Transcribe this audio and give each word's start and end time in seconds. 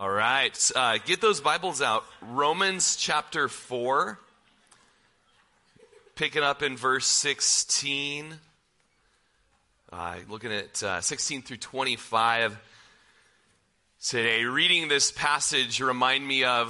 All 0.00 0.08
right, 0.08 0.70
uh, 0.76 0.98
get 1.04 1.20
those 1.20 1.40
Bibles 1.40 1.82
out. 1.82 2.04
Romans 2.22 2.94
chapter 2.94 3.48
4, 3.48 4.16
picking 6.14 6.44
up 6.44 6.62
in 6.62 6.76
verse 6.76 7.04
16. 7.04 8.34
Uh, 9.90 10.14
looking 10.28 10.52
at 10.52 10.80
uh, 10.84 11.00
16 11.00 11.42
through 11.42 11.56
25 11.56 12.56
today. 14.00 14.44
Reading 14.44 14.86
this 14.86 15.10
passage 15.10 15.80
remind 15.80 16.24
me 16.24 16.44
of 16.44 16.68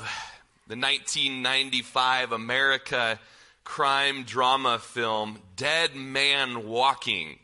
the 0.66 0.76
1995 0.76 2.32
America 2.32 3.20
crime 3.62 4.24
drama 4.24 4.78
film 4.78 5.38
Dead 5.54 5.94
Man 5.94 6.66
Walking, 6.66 7.38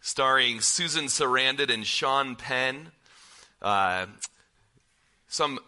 starring 0.00 0.60
Susan 0.60 1.06
Sarandon 1.06 1.74
and 1.74 1.84
Sean 1.84 2.36
Penn. 2.36 2.92
Some 5.34 5.58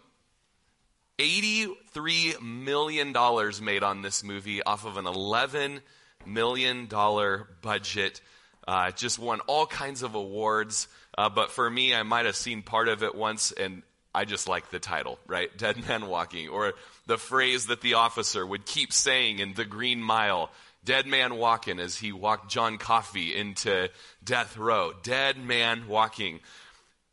$83 1.19 2.41
million 2.41 3.13
made 3.61 3.83
on 3.83 4.01
this 4.01 4.23
movie 4.23 4.63
off 4.63 4.85
of 4.85 4.95
an 4.95 5.03
$11 5.03 5.81
million 6.25 6.87
budget. 7.61 8.21
Uh, 8.65 8.91
just 8.91 9.19
won 9.19 9.41
all 9.41 9.65
kinds 9.65 10.03
of 10.03 10.15
awards. 10.15 10.87
Uh, 11.17 11.27
but 11.27 11.51
for 11.51 11.69
me, 11.69 11.93
I 11.93 12.03
might 12.03 12.25
have 12.25 12.37
seen 12.37 12.61
part 12.61 12.87
of 12.87 13.03
it 13.03 13.13
once 13.13 13.51
and 13.51 13.83
I 14.15 14.23
just 14.23 14.47
like 14.47 14.71
the 14.71 14.79
title, 14.79 15.19
right? 15.27 15.49
Dead 15.57 15.85
Man 15.85 16.07
Walking. 16.07 16.47
Or 16.47 16.71
the 17.05 17.17
phrase 17.17 17.67
that 17.67 17.81
the 17.81 17.95
officer 17.95 18.47
would 18.47 18.65
keep 18.65 18.93
saying 18.93 19.39
in 19.39 19.53
The 19.53 19.65
Green 19.65 20.01
Mile 20.01 20.49
Dead 20.85 21.05
Man 21.05 21.35
Walking 21.35 21.81
as 21.81 21.97
he 21.97 22.13
walked 22.13 22.49
John 22.49 22.77
Coffey 22.77 23.35
into 23.35 23.89
death 24.23 24.55
row. 24.55 24.93
Dead 25.03 25.37
Man 25.37 25.89
Walking. 25.89 26.39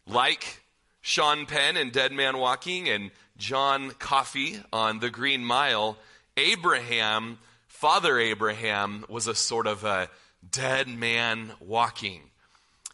Like 0.06 0.60
Sean 1.06 1.44
Penn 1.44 1.76
in 1.76 1.90
Dead 1.90 2.12
Man 2.12 2.38
Walking 2.38 2.88
and 2.88 3.10
John 3.36 3.90
Coffey 3.90 4.58
on 4.72 5.00
The 5.00 5.10
Green 5.10 5.44
Mile, 5.44 5.98
Abraham, 6.38 7.36
Father 7.66 8.18
Abraham, 8.18 9.04
was 9.06 9.26
a 9.26 9.34
sort 9.34 9.66
of 9.66 9.84
a 9.84 10.08
dead 10.50 10.88
man 10.88 11.52
walking. 11.60 12.22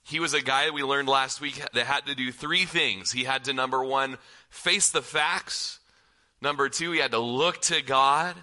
He 0.03 0.19
was 0.19 0.35
a 0.35 0.43
guy 0.43 0.71
we 0.71 0.83
learned 0.83 1.09
last 1.09 1.41
week 1.41 1.63
that 1.73 1.87
had 1.87 2.07
to 2.07 2.17
do 2.17 2.33
three 2.33 2.65
things. 2.65 3.13
He 3.13 3.23
had 3.23 3.45
to, 3.45 3.53
number 3.53 3.85
one, 3.85 4.19
face 4.49 4.91
the 4.91 5.03
facts. 5.03 5.79
Number 6.43 6.69
two, 6.69 6.91
he 6.91 6.99
had 6.99 7.13
to 7.13 7.21
look 7.21 7.61
to 7.63 7.81
God. 7.81 8.35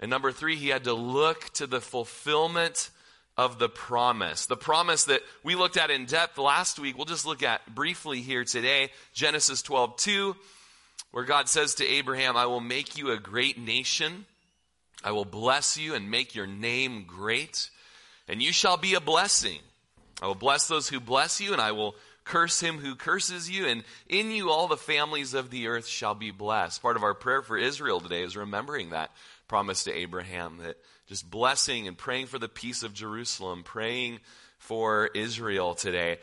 And 0.00 0.10
number 0.10 0.32
three, 0.32 0.56
he 0.56 0.70
had 0.70 0.82
to 0.84 0.92
look 0.92 1.50
to 1.50 1.68
the 1.68 1.80
fulfillment 1.80 2.90
of 3.36 3.58
the 3.58 3.68
promise. 3.68 4.46
The 4.46 4.56
promise 4.56 5.04
that 5.04 5.22
we 5.42 5.54
looked 5.54 5.76
at 5.76 5.90
in 5.90 6.06
depth 6.06 6.38
last 6.38 6.78
week, 6.78 6.96
we'll 6.96 7.06
just 7.06 7.26
look 7.26 7.42
at 7.42 7.74
briefly 7.74 8.20
here 8.20 8.44
today. 8.44 8.90
Genesis 9.14 9.62
12, 9.62 9.96
2, 9.96 10.36
where 11.12 11.24
God 11.24 11.48
says 11.48 11.76
to 11.76 11.86
Abraham, 11.86 12.36
I 12.36 12.46
will 12.46 12.60
make 12.60 12.98
you 12.98 13.10
a 13.10 13.18
great 13.18 13.58
nation. 13.58 14.26
I 15.02 15.12
will 15.12 15.24
bless 15.24 15.78
you 15.78 15.94
and 15.94 16.10
make 16.10 16.34
your 16.34 16.46
name 16.46 17.04
great, 17.06 17.70
and 18.28 18.42
you 18.42 18.52
shall 18.52 18.76
be 18.76 18.94
a 18.94 19.00
blessing. 19.00 19.58
I 20.20 20.26
will 20.26 20.34
bless 20.34 20.68
those 20.68 20.88
who 20.88 21.00
bless 21.00 21.40
you, 21.40 21.52
and 21.52 21.60
I 21.60 21.72
will 21.72 21.96
curse 22.24 22.60
him 22.60 22.78
who 22.78 22.94
curses 22.94 23.50
you, 23.50 23.66
and 23.66 23.82
in 24.08 24.30
you 24.30 24.50
all 24.50 24.68
the 24.68 24.76
families 24.76 25.34
of 25.34 25.50
the 25.50 25.66
earth 25.66 25.86
shall 25.86 26.14
be 26.14 26.30
blessed. 26.30 26.80
Part 26.80 26.96
of 26.96 27.02
our 27.02 27.14
prayer 27.14 27.42
for 27.42 27.58
Israel 27.58 28.00
today 28.00 28.22
is 28.22 28.36
remembering 28.36 28.90
that 28.90 29.10
promise 29.48 29.84
to 29.84 29.92
Abraham 29.92 30.58
that 30.58 30.76
just 31.12 31.30
blessing 31.30 31.86
and 31.88 31.98
praying 31.98 32.24
for 32.24 32.38
the 32.38 32.48
peace 32.48 32.82
of 32.82 32.94
Jerusalem, 32.94 33.64
praying 33.64 34.18
for 34.56 35.10
Israel 35.14 35.74
today. 35.74 36.16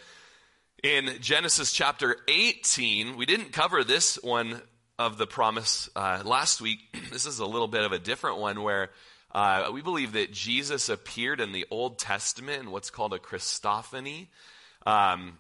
In 0.81 1.11
Genesis 1.21 1.71
chapter 1.71 2.17
18, 2.27 3.15
we 3.15 3.27
didn't 3.27 3.51
cover 3.51 3.83
this 3.83 4.15
one 4.23 4.59
of 4.97 5.19
the 5.19 5.27
promise 5.27 5.91
uh, 5.95 6.23
last 6.25 6.59
week. 6.59 6.79
this 7.11 7.28
is 7.28 7.38
a 7.38 7.45
little 7.45 7.67
bit 7.67 7.83
of 7.83 7.91
a 7.91 7.99
different 7.99 8.39
one 8.39 8.63
where 8.63 8.89
uh, 9.31 9.69
we 9.72 9.83
believe 9.83 10.13
that 10.13 10.33
Jesus 10.33 10.89
appeared 10.89 11.39
in 11.39 11.51
the 11.51 11.67
Old 11.69 11.99
Testament 11.99 12.63
in 12.63 12.72
what's 12.72 12.89
called 12.89 13.13
a 13.13 13.19
Christophany, 13.19 14.25
um, 14.88 15.38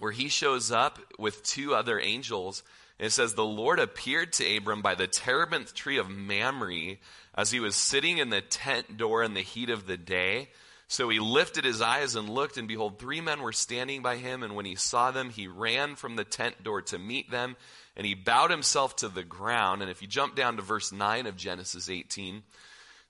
where 0.00 0.12
he 0.12 0.28
shows 0.28 0.70
up 0.70 0.98
with 1.18 1.42
two 1.42 1.74
other 1.74 1.98
angels. 1.98 2.62
It 3.02 3.10
says, 3.10 3.34
The 3.34 3.44
Lord 3.44 3.80
appeared 3.80 4.32
to 4.34 4.56
Abram 4.56 4.80
by 4.80 4.94
the 4.94 5.08
terebinth 5.08 5.74
tree 5.74 5.98
of 5.98 6.08
Mamre 6.08 6.98
as 7.34 7.50
he 7.50 7.58
was 7.58 7.74
sitting 7.74 8.18
in 8.18 8.30
the 8.30 8.40
tent 8.40 8.96
door 8.96 9.24
in 9.24 9.34
the 9.34 9.40
heat 9.40 9.70
of 9.70 9.88
the 9.88 9.96
day. 9.96 10.50
So 10.86 11.08
he 11.08 11.18
lifted 11.18 11.64
his 11.64 11.82
eyes 11.82 12.14
and 12.14 12.28
looked, 12.28 12.58
and 12.58 12.68
behold, 12.68 13.00
three 13.00 13.20
men 13.20 13.42
were 13.42 13.52
standing 13.52 14.02
by 14.02 14.18
him. 14.18 14.44
And 14.44 14.54
when 14.54 14.66
he 14.66 14.76
saw 14.76 15.10
them, 15.10 15.30
he 15.30 15.48
ran 15.48 15.96
from 15.96 16.14
the 16.14 16.22
tent 16.22 16.62
door 16.62 16.80
to 16.82 16.98
meet 16.98 17.28
them, 17.28 17.56
and 17.96 18.06
he 18.06 18.14
bowed 18.14 18.52
himself 18.52 18.94
to 18.96 19.08
the 19.08 19.24
ground. 19.24 19.82
And 19.82 19.90
if 19.90 20.00
you 20.00 20.06
jump 20.06 20.36
down 20.36 20.54
to 20.54 20.62
verse 20.62 20.92
9 20.92 21.26
of 21.26 21.36
Genesis 21.36 21.90
18, 21.90 22.44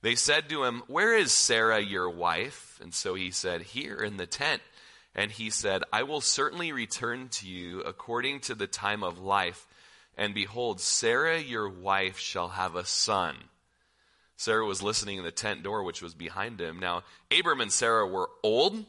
they 0.00 0.14
said 0.14 0.48
to 0.48 0.64
him, 0.64 0.84
Where 0.86 1.14
is 1.14 1.32
Sarah, 1.32 1.80
your 1.80 2.09
wife? 2.09 2.80
And 2.80 2.94
so 2.94 3.12
he 3.12 3.30
said, 3.30 3.60
Here 3.60 3.97
in 3.97 4.16
the 4.16 4.26
tent. 4.26 4.62
And 5.14 5.30
he 5.30 5.50
said, 5.50 5.82
I 5.92 6.04
will 6.04 6.22
certainly 6.22 6.72
return 6.72 7.28
to 7.32 7.47
you 7.47 7.82
according 7.82 8.41
to 8.41 8.54
the 8.54 8.66
time 8.66 9.04
of 9.04 9.19
life. 9.19 9.66
And 10.17 10.34
behold, 10.34 10.81
Sarah, 10.81 11.39
your 11.39 11.69
wife, 11.69 12.19
shall 12.19 12.49
have 12.49 12.77
a 12.77 12.84
son. 12.84 13.37
Sarah 14.37 14.67
was 14.67 14.83
listening 14.83 15.19
in 15.19 15.25
the 15.25 15.31
tent 15.31 15.62
door, 15.62 15.83
which 15.83 16.03
was 16.03 16.15
behind 16.15 16.61
him. 16.61 16.78
Now, 16.78 17.05
Abram 17.31 17.61
and 17.61 17.73
Sarah 17.73 18.06
were 18.06 18.28
old, 18.43 18.84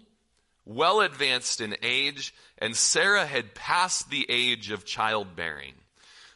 well 0.66 1.02
advanced 1.02 1.62
in 1.62 1.76
age, 1.82 2.34
and 2.58 2.76
Sarah 2.76 3.26
had 3.26 3.54
passed 3.54 4.10
the 4.10 4.26
age 4.30 4.72
of 4.72 4.86
childbearing. 4.86 5.76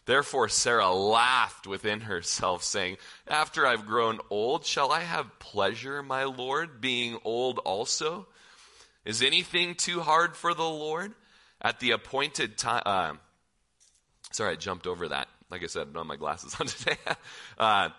Therefore, 0.06 0.48
Sarah 0.48 0.92
laughed 0.92 1.68
within 1.68 2.02
herself, 2.02 2.64
saying, 2.64 2.98
After 3.28 3.68
I've 3.68 3.86
grown 3.86 4.20
old, 4.30 4.66
shall 4.66 4.92
I 4.92 5.02
have 5.02 5.38
pleasure, 5.40 6.02
my 6.02 6.24
Lord, 6.24 6.80
being 6.80 7.20
old 7.26 7.60
also? 7.60 8.28
Is 9.04 9.22
anything 9.22 9.76
too 9.76 10.00
hard 10.00 10.38
for 10.38 10.54
the 10.54 10.64
Lord? 10.64 11.14
At 11.62 11.80
the 11.80 11.92
appointed 11.92 12.58
time. 12.58 12.84
Uh, 12.86 13.14
Sorry, 14.32 14.54
I 14.54 14.56
jumped 14.56 14.88
over 14.88 15.08
that. 15.10 15.28
Like 15.50 15.64
I 15.64 15.68
said, 15.68 15.82
I 15.82 15.86
don't 15.86 15.96
have 15.96 16.06
my 16.06 16.16
glasses 16.16 16.56
on 16.60 16.68
today. 16.68 16.98
uh, 17.58 17.90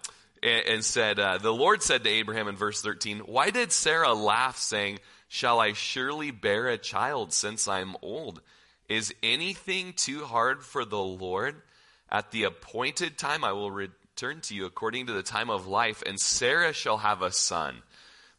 and, 0.42 0.66
and, 0.66 0.84
said, 0.84 1.18
uh, 1.18 1.38
The 1.38 1.52
Lord 1.52 1.82
said 1.82 2.04
to 2.04 2.10
Abraham 2.10 2.48
in 2.48 2.56
verse 2.56 2.82
13, 2.82 3.20
Why 3.20 3.50
did 3.50 3.72
Sarah 3.72 4.12
laugh, 4.12 4.58
saying, 4.58 5.00
Shall 5.28 5.60
I 5.60 5.72
surely 5.72 6.30
bear 6.30 6.68
a 6.68 6.78
child 6.78 7.32
since 7.32 7.68
I'm 7.68 7.96
old? 8.02 8.40
Is 8.88 9.14
anything 9.22 9.92
too 9.94 10.24
hard 10.24 10.62
for 10.62 10.84
the 10.84 10.98
Lord? 10.98 11.56
At 12.10 12.30
the 12.30 12.44
appointed 12.44 13.18
time, 13.18 13.44
I 13.44 13.52
will 13.52 13.70
return 13.70 14.40
to 14.42 14.54
you 14.54 14.64
according 14.64 15.06
to 15.06 15.12
the 15.12 15.22
time 15.22 15.50
of 15.50 15.66
life, 15.66 16.02
and 16.06 16.18
Sarah 16.18 16.72
shall 16.72 16.98
have 16.98 17.20
a 17.20 17.30
son. 17.32 17.82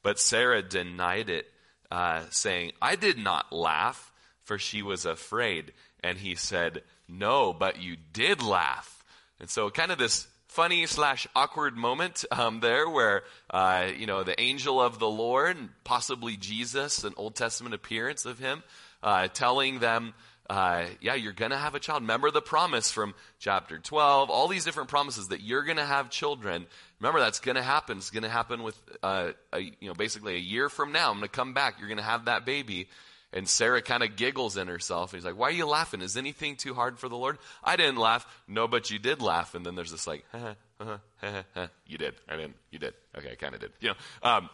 But 0.01 0.19
Sarah 0.19 0.63
denied 0.63 1.29
it, 1.29 1.51
uh, 1.91 2.23
saying, 2.31 2.71
I 2.81 2.95
did 2.95 3.19
not 3.19 3.53
laugh, 3.53 4.08
for 4.49 4.57
she 4.57 4.81
was 4.81 5.05
afraid. 5.05 5.73
And 6.03 6.17
he 6.17 6.33
said, 6.33 6.81
No, 7.07 7.53
but 7.53 7.79
you 7.79 7.97
did 8.13 8.41
laugh. 8.41 9.05
And 9.39 9.47
so, 9.47 9.69
kind 9.69 9.91
of 9.91 9.99
this 9.99 10.27
funny 10.47 10.87
slash 10.87 11.27
awkward 11.35 11.77
moment 11.77 12.25
um, 12.31 12.59
there 12.59 12.89
where, 12.89 13.21
uh, 13.51 13.89
you 13.95 14.07
know, 14.07 14.23
the 14.23 14.41
angel 14.41 14.81
of 14.81 14.97
the 14.97 15.07
Lord, 15.07 15.55
possibly 15.83 16.35
Jesus, 16.35 17.03
an 17.03 17.13
Old 17.15 17.35
Testament 17.35 17.75
appearance 17.75 18.25
of 18.25 18.39
him, 18.39 18.63
uh, 19.03 19.27
telling 19.27 19.77
them, 19.77 20.15
uh, 20.49 20.85
yeah, 20.99 21.13
you're 21.13 21.31
going 21.31 21.51
to 21.51 21.57
have 21.57 21.75
a 21.75 21.79
child. 21.79 22.01
Remember 22.01 22.31
the 22.31 22.41
promise 22.41 22.89
from 22.89 23.13
chapter 23.37 23.77
12, 23.77 24.31
all 24.31 24.47
these 24.47 24.65
different 24.65 24.89
promises 24.89 25.27
that 25.27 25.41
you're 25.41 25.63
going 25.63 25.77
to 25.77 25.85
have 25.85 26.09
children. 26.09 26.65
Remember 26.99 27.19
that's 27.19 27.39
going 27.39 27.55
to 27.55 27.61
happen. 27.61 27.99
It's 27.99 28.09
going 28.09 28.23
to 28.23 28.29
happen 28.29 28.63
with, 28.63 28.75
uh, 29.03 29.33
a, 29.53 29.59
you 29.59 29.87
know, 29.87 29.93
basically 29.93 30.33
a 30.33 30.39
year 30.39 30.67
from 30.67 30.91
now. 30.91 31.11
I'm 31.11 31.17
going 31.17 31.21
to 31.21 31.27
come 31.29 31.53
back. 31.53 31.75
You're 31.77 31.87
going 31.87 31.99
to 31.99 32.03
have 32.03 32.25
that 32.25 32.47
baby. 32.47 32.89
And 33.31 33.47
Sarah 33.47 33.81
kind 33.81 34.01
of 34.01 34.15
giggles 34.15 34.57
in 34.57 34.67
herself. 34.67 35.11
He's 35.11 35.23
like, 35.23 35.37
Why 35.37 35.49
are 35.49 35.51
you 35.51 35.67
laughing? 35.67 36.01
Is 36.01 36.17
anything 36.17 36.55
too 36.55 36.73
hard 36.73 36.97
for 36.97 37.07
the 37.09 37.15
Lord? 37.15 37.37
I 37.63 37.75
didn't 37.75 37.97
laugh. 37.97 38.25
No, 38.47 38.67
but 38.67 38.89
you 38.89 38.97
did 38.97 39.21
laugh. 39.21 39.53
And 39.53 39.65
then 39.65 39.75
there's 39.75 39.91
this 39.91 40.07
like, 40.07 40.25
ha-ha, 40.31 41.69
You 41.85 41.97
did. 41.97 42.15
I 42.27 42.35
didn't. 42.37 42.55
You 42.71 42.79
did. 42.79 42.93
Okay, 43.15 43.31
I 43.31 43.35
kind 43.35 43.53
of 43.53 43.61
did. 43.61 43.71
You 43.79 43.89
know, 43.89 43.95
um, 44.23 44.49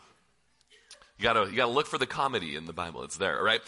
you 1.17 1.23
gotta, 1.23 1.49
you 1.49 1.55
gotta 1.55 1.71
look 1.71 1.87
for 1.87 1.97
the 1.97 2.05
comedy 2.05 2.57
in 2.57 2.65
the 2.65 2.73
Bible. 2.73 3.03
It's 3.03 3.17
there, 3.17 3.41
right? 3.41 3.61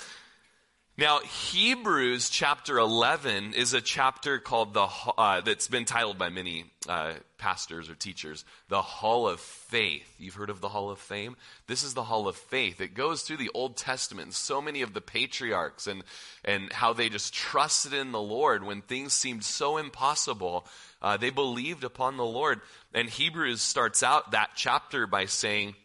Now, 1.00 1.20
Hebrews 1.20 2.28
chapter 2.32 2.80
11 2.80 3.54
is 3.54 3.76
a 3.76 3.82
chapter 3.82 4.40
called 4.40 4.74
the, 4.74 4.88
uh, 5.16 5.42
that's 5.42 5.68
been 5.68 5.86
titled 5.86 6.18
by 6.18 6.30
many 6.30 6.66
uh, 6.90 7.14
pastors 7.38 7.88
or 7.88 7.94
teachers, 7.94 8.44
the 8.68 8.82
Hall 8.82 9.28
of 9.28 9.40
Faith. 9.40 10.12
You've 10.18 10.34
heard 10.34 10.50
of 10.50 10.60
the 10.60 10.70
Hall 10.70 10.90
of 10.90 10.98
Fame? 10.98 11.36
This 11.68 11.84
is 11.84 11.94
the 11.94 12.06
Hall 12.06 12.28
of 12.28 12.36
Faith. 12.36 12.82
It 12.82 12.96
goes 12.96 13.22
through 13.22 13.38
the 13.38 13.52
Old 13.54 13.78
Testament 13.78 14.26
and 14.26 14.34
so 14.34 14.60
many 14.60 14.82
of 14.82 14.96
the 14.96 15.02
patriarchs 15.02 15.86
and, 15.86 16.04
and 16.44 16.74
how 16.74 16.94
they 16.94 17.10
just 17.10 17.32
trusted 17.32 17.94
in 17.94 18.12
the 18.12 18.20
Lord 18.20 18.64
when 18.64 18.82
things 18.82 19.14
seemed 19.14 19.44
so 19.44 19.78
impossible. 19.78 20.66
Uh, 21.00 21.16
they 21.16 21.30
believed 21.30 21.84
upon 21.84 22.18
the 22.18 22.26
Lord. 22.26 22.60
And 22.96 23.08
Hebrews 23.08 23.62
starts 23.62 24.02
out 24.02 24.32
that 24.32 24.54
chapter 24.56 25.06
by 25.06 25.26
saying 25.26 25.76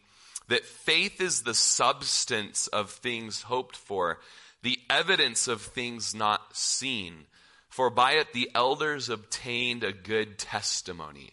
that 0.47 0.65
faith 0.65 1.21
is 1.21 1.43
the 1.43 1.53
substance 1.53 2.65
of 2.65 2.89
things 2.89 3.43
hoped 3.43 3.75
for 3.75 4.17
the 4.63 4.79
evidence 4.89 5.47
of 5.47 5.61
things 5.61 6.15
not 6.15 6.55
seen. 6.55 7.25
for 7.69 7.89
by 7.89 8.13
it 8.13 8.33
the 8.33 8.51
elders 8.53 9.09
obtained 9.09 9.83
a 9.83 9.91
good 9.91 10.37
testimony. 10.37 11.31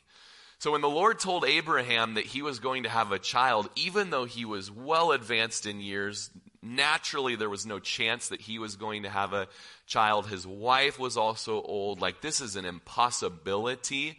So 0.59 0.73
when 0.73 0.81
the 0.81 0.89
Lord 0.89 1.19
told 1.19 1.45
Abraham 1.45 2.15
that 2.15 2.27
he 2.27 2.43
was 2.43 2.61
going 2.61 2.83
to 2.83 2.89
have 2.89 3.13
a 3.13 3.19
child, 3.19 3.69
even 3.77 4.11
though 4.11 4.27
he 4.27 4.45
was 4.45 4.71
well 4.71 5.13
advanced 5.13 5.65
in 5.67 5.81
years, 5.81 6.31
naturally 6.63 7.37
there 7.37 7.49
was 7.49 7.65
no 7.65 7.79
chance 7.79 8.29
that 8.29 8.43
he 8.43 8.59
was 8.59 8.77
going 8.77 9.05
to 9.05 9.11
have 9.11 9.33
a 9.33 9.49
child. 9.87 10.27
His 10.27 10.47
wife 10.47 10.99
was 10.99 11.17
also 11.17 11.63
old. 11.63 12.01
Like 12.01 12.21
this 12.21 12.41
is 12.41 12.57
an 12.57 12.65
impossibility. 12.65 14.19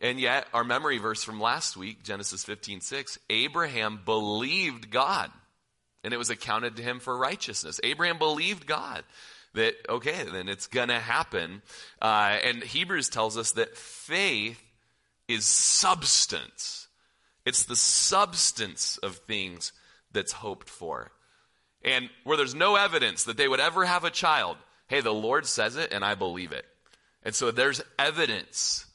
And 0.00 0.18
yet, 0.18 0.46
our 0.54 0.64
memory 0.64 0.96
verse 0.96 1.22
from 1.22 1.40
last 1.40 1.76
week, 1.76 2.02
Genesis 2.02 2.42
15 2.44 2.80
6, 2.80 3.18
Abraham 3.28 4.00
believed 4.02 4.90
God, 4.90 5.30
and 6.02 6.14
it 6.14 6.18
was 6.18 6.30
accounted 6.30 6.76
to 6.76 6.82
him 6.82 7.00
for 7.00 7.16
righteousness. 7.16 7.80
Abraham 7.82 8.18
believed 8.18 8.66
God 8.66 9.04
that, 9.54 9.74
okay, 9.88 10.24
then 10.30 10.48
it's 10.48 10.66
going 10.66 10.88
to 10.88 10.98
happen. 10.98 11.62
Uh, 12.00 12.38
and 12.44 12.62
Hebrews 12.62 13.08
tells 13.08 13.36
us 13.36 13.52
that 13.52 13.76
faith 13.76 14.62
is 15.28 15.44
substance, 15.44 16.88
it's 17.44 17.64
the 17.64 17.76
substance 17.76 18.98
of 18.98 19.16
things 19.16 19.72
that's 20.12 20.32
hoped 20.32 20.68
for. 20.68 21.10
And 21.82 22.10
where 22.24 22.36
there's 22.36 22.54
no 22.54 22.76
evidence 22.76 23.24
that 23.24 23.36
they 23.36 23.48
would 23.48 23.60
ever 23.60 23.84
have 23.84 24.04
a 24.04 24.10
child, 24.10 24.56
hey, 24.88 25.00
the 25.00 25.14
Lord 25.14 25.46
says 25.46 25.76
it, 25.76 25.92
and 25.92 26.04
I 26.04 26.14
believe 26.14 26.52
it. 26.52 26.66
And 27.22 27.34
so 27.34 27.50
there's 27.50 27.82
evidence 27.98 28.86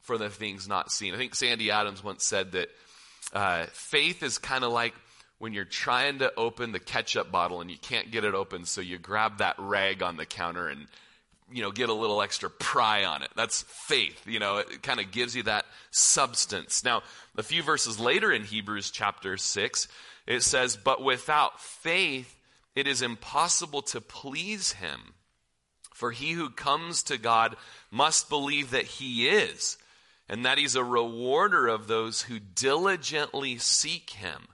for 0.00 0.18
the 0.18 0.28
things 0.28 0.68
not 0.68 0.92
seen. 0.92 1.14
I 1.14 1.16
think 1.16 1.34
Sandy 1.34 1.70
Adams 1.70 2.04
once 2.04 2.24
said 2.24 2.52
that 2.52 2.68
uh, 3.32 3.66
faith 3.72 4.22
is 4.22 4.36
kind 4.36 4.64
of 4.64 4.72
like 4.72 4.94
when 5.38 5.52
you're 5.52 5.64
trying 5.64 6.18
to 6.20 6.32
open 6.36 6.72
the 6.72 6.80
ketchup 6.80 7.30
bottle 7.30 7.60
and 7.60 7.70
you 7.70 7.78
can't 7.78 8.10
get 8.10 8.24
it 8.24 8.34
open, 8.34 8.64
so 8.64 8.80
you 8.80 8.98
grab 8.98 9.38
that 9.38 9.56
rag 9.58 10.02
on 10.02 10.16
the 10.16 10.26
counter 10.26 10.68
and 10.68 10.86
you 11.52 11.62
know 11.62 11.70
get 11.70 11.88
a 11.88 11.94
little 11.94 12.22
extra 12.22 12.48
pry 12.48 13.04
on 13.04 13.22
it. 13.22 13.30
That's 13.36 13.62
faith. 13.62 14.26
You 14.26 14.38
know, 14.38 14.58
it 14.58 14.82
kind 14.82 15.00
of 15.00 15.10
gives 15.10 15.36
you 15.36 15.42
that 15.44 15.66
substance. 15.90 16.84
Now, 16.84 17.02
a 17.36 17.42
few 17.42 17.62
verses 17.62 18.00
later 18.00 18.32
in 18.32 18.44
Hebrews 18.44 18.90
chapter 18.90 19.36
six, 19.36 19.88
it 20.26 20.42
says, 20.42 20.76
"But 20.76 21.02
without 21.02 21.60
faith, 21.60 22.38
it 22.74 22.86
is 22.86 23.02
impossible 23.02 23.82
to 23.82 24.00
please 24.00 24.72
Him." 24.72 25.14
For 25.94 26.10
he 26.10 26.32
who 26.32 26.50
comes 26.50 27.04
to 27.04 27.16
God 27.16 27.56
must 27.90 28.28
believe 28.28 28.70
that 28.72 28.84
he 28.84 29.28
is, 29.28 29.78
and 30.28 30.44
that 30.44 30.58
he's 30.58 30.74
a 30.74 30.82
rewarder 30.82 31.68
of 31.68 31.86
those 31.86 32.22
who 32.22 32.40
diligently 32.40 33.58
seek 33.58 34.10
him. 34.10 34.48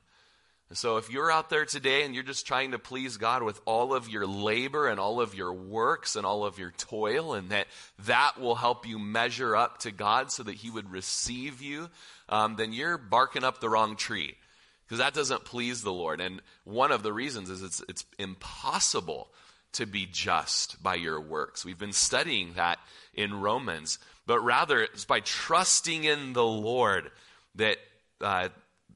So 0.72 0.98
if 0.98 1.10
you're 1.10 1.32
out 1.32 1.50
there 1.50 1.64
today 1.64 2.04
and 2.04 2.14
you're 2.14 2.22
just 2.22 2.46
trying 2.46 2.70
to 2.70 2.78
please 2.78 3.16
God 3.16 3.42
with 3.42 3.60
all 3.64 3.92
of 3.92 4.08
your 4.08 4.26
labor 4.26 4.88
and 4.88 5.00
all 5.00 5.20
of 5.20 5.34
your 5.34 5.52
works 5.52 6.14
and 6.14 6.24
all 6.24 6.44
of 6.44 6.58
your 6.58 6.70
toil, 6.70 7.34
and 7.34 7.50
that 7.50 7.66
that 8.06 8.40
will 8.40 8.54
help 8.54 8.86
you 8.86 8.98
measure 8.98 9.56
up 9.56 9.78
to 9.78 9.90
God 9.90 10.30
so 10.30 10.44
that 10.44 10.54
he 10.54 10.70
would 10.70 10.90
receive 10.90 11.60
you, 11.60 11.88
um, 12.28 12.54
then 12.56 12.72
you're 12.72 12.98
barking 12.98 13.42
up 13.42 13.60
the 13.60 13.68
wrong 13.68 13.96
tree. 13.96 14.36
Because 14.84 14.98
that 14.98 15.14
doesn't 15.14 15.44
please 15.44 15.82
the 15.82 15.92
Lord. 15.92 16.20
And 16.20 16.40
one 16.64 16.92
of 16.92 17.02
the 17.02 17.12
reasons 17.12 17.50
is 17.50 17.62
it's, 17.62 17.82
it's 17.88 18.04
impossible 18.18 19.28
to 19.72 19.86
be 19.86 20.06
just 20.06 20.82
by 20.82 20.96
your 20.96 21.20
works. 21.20 21.64
We've 21.64 21.78
been 21.78 21.92
studying 21.92 22.54
that 22.54 22.78
in 23.14 23.40
Romans 23.40 23.98
but 24.30 24.44
rather 24.44 24.80
it's 24.80 25.04
by 25.04 25.18
trusting 25.18 26.04
in 26.04 26.34
the 26.34 26.44
Lord 26.44 27.10
that 27.56 27.78
uh, 28.20 28.50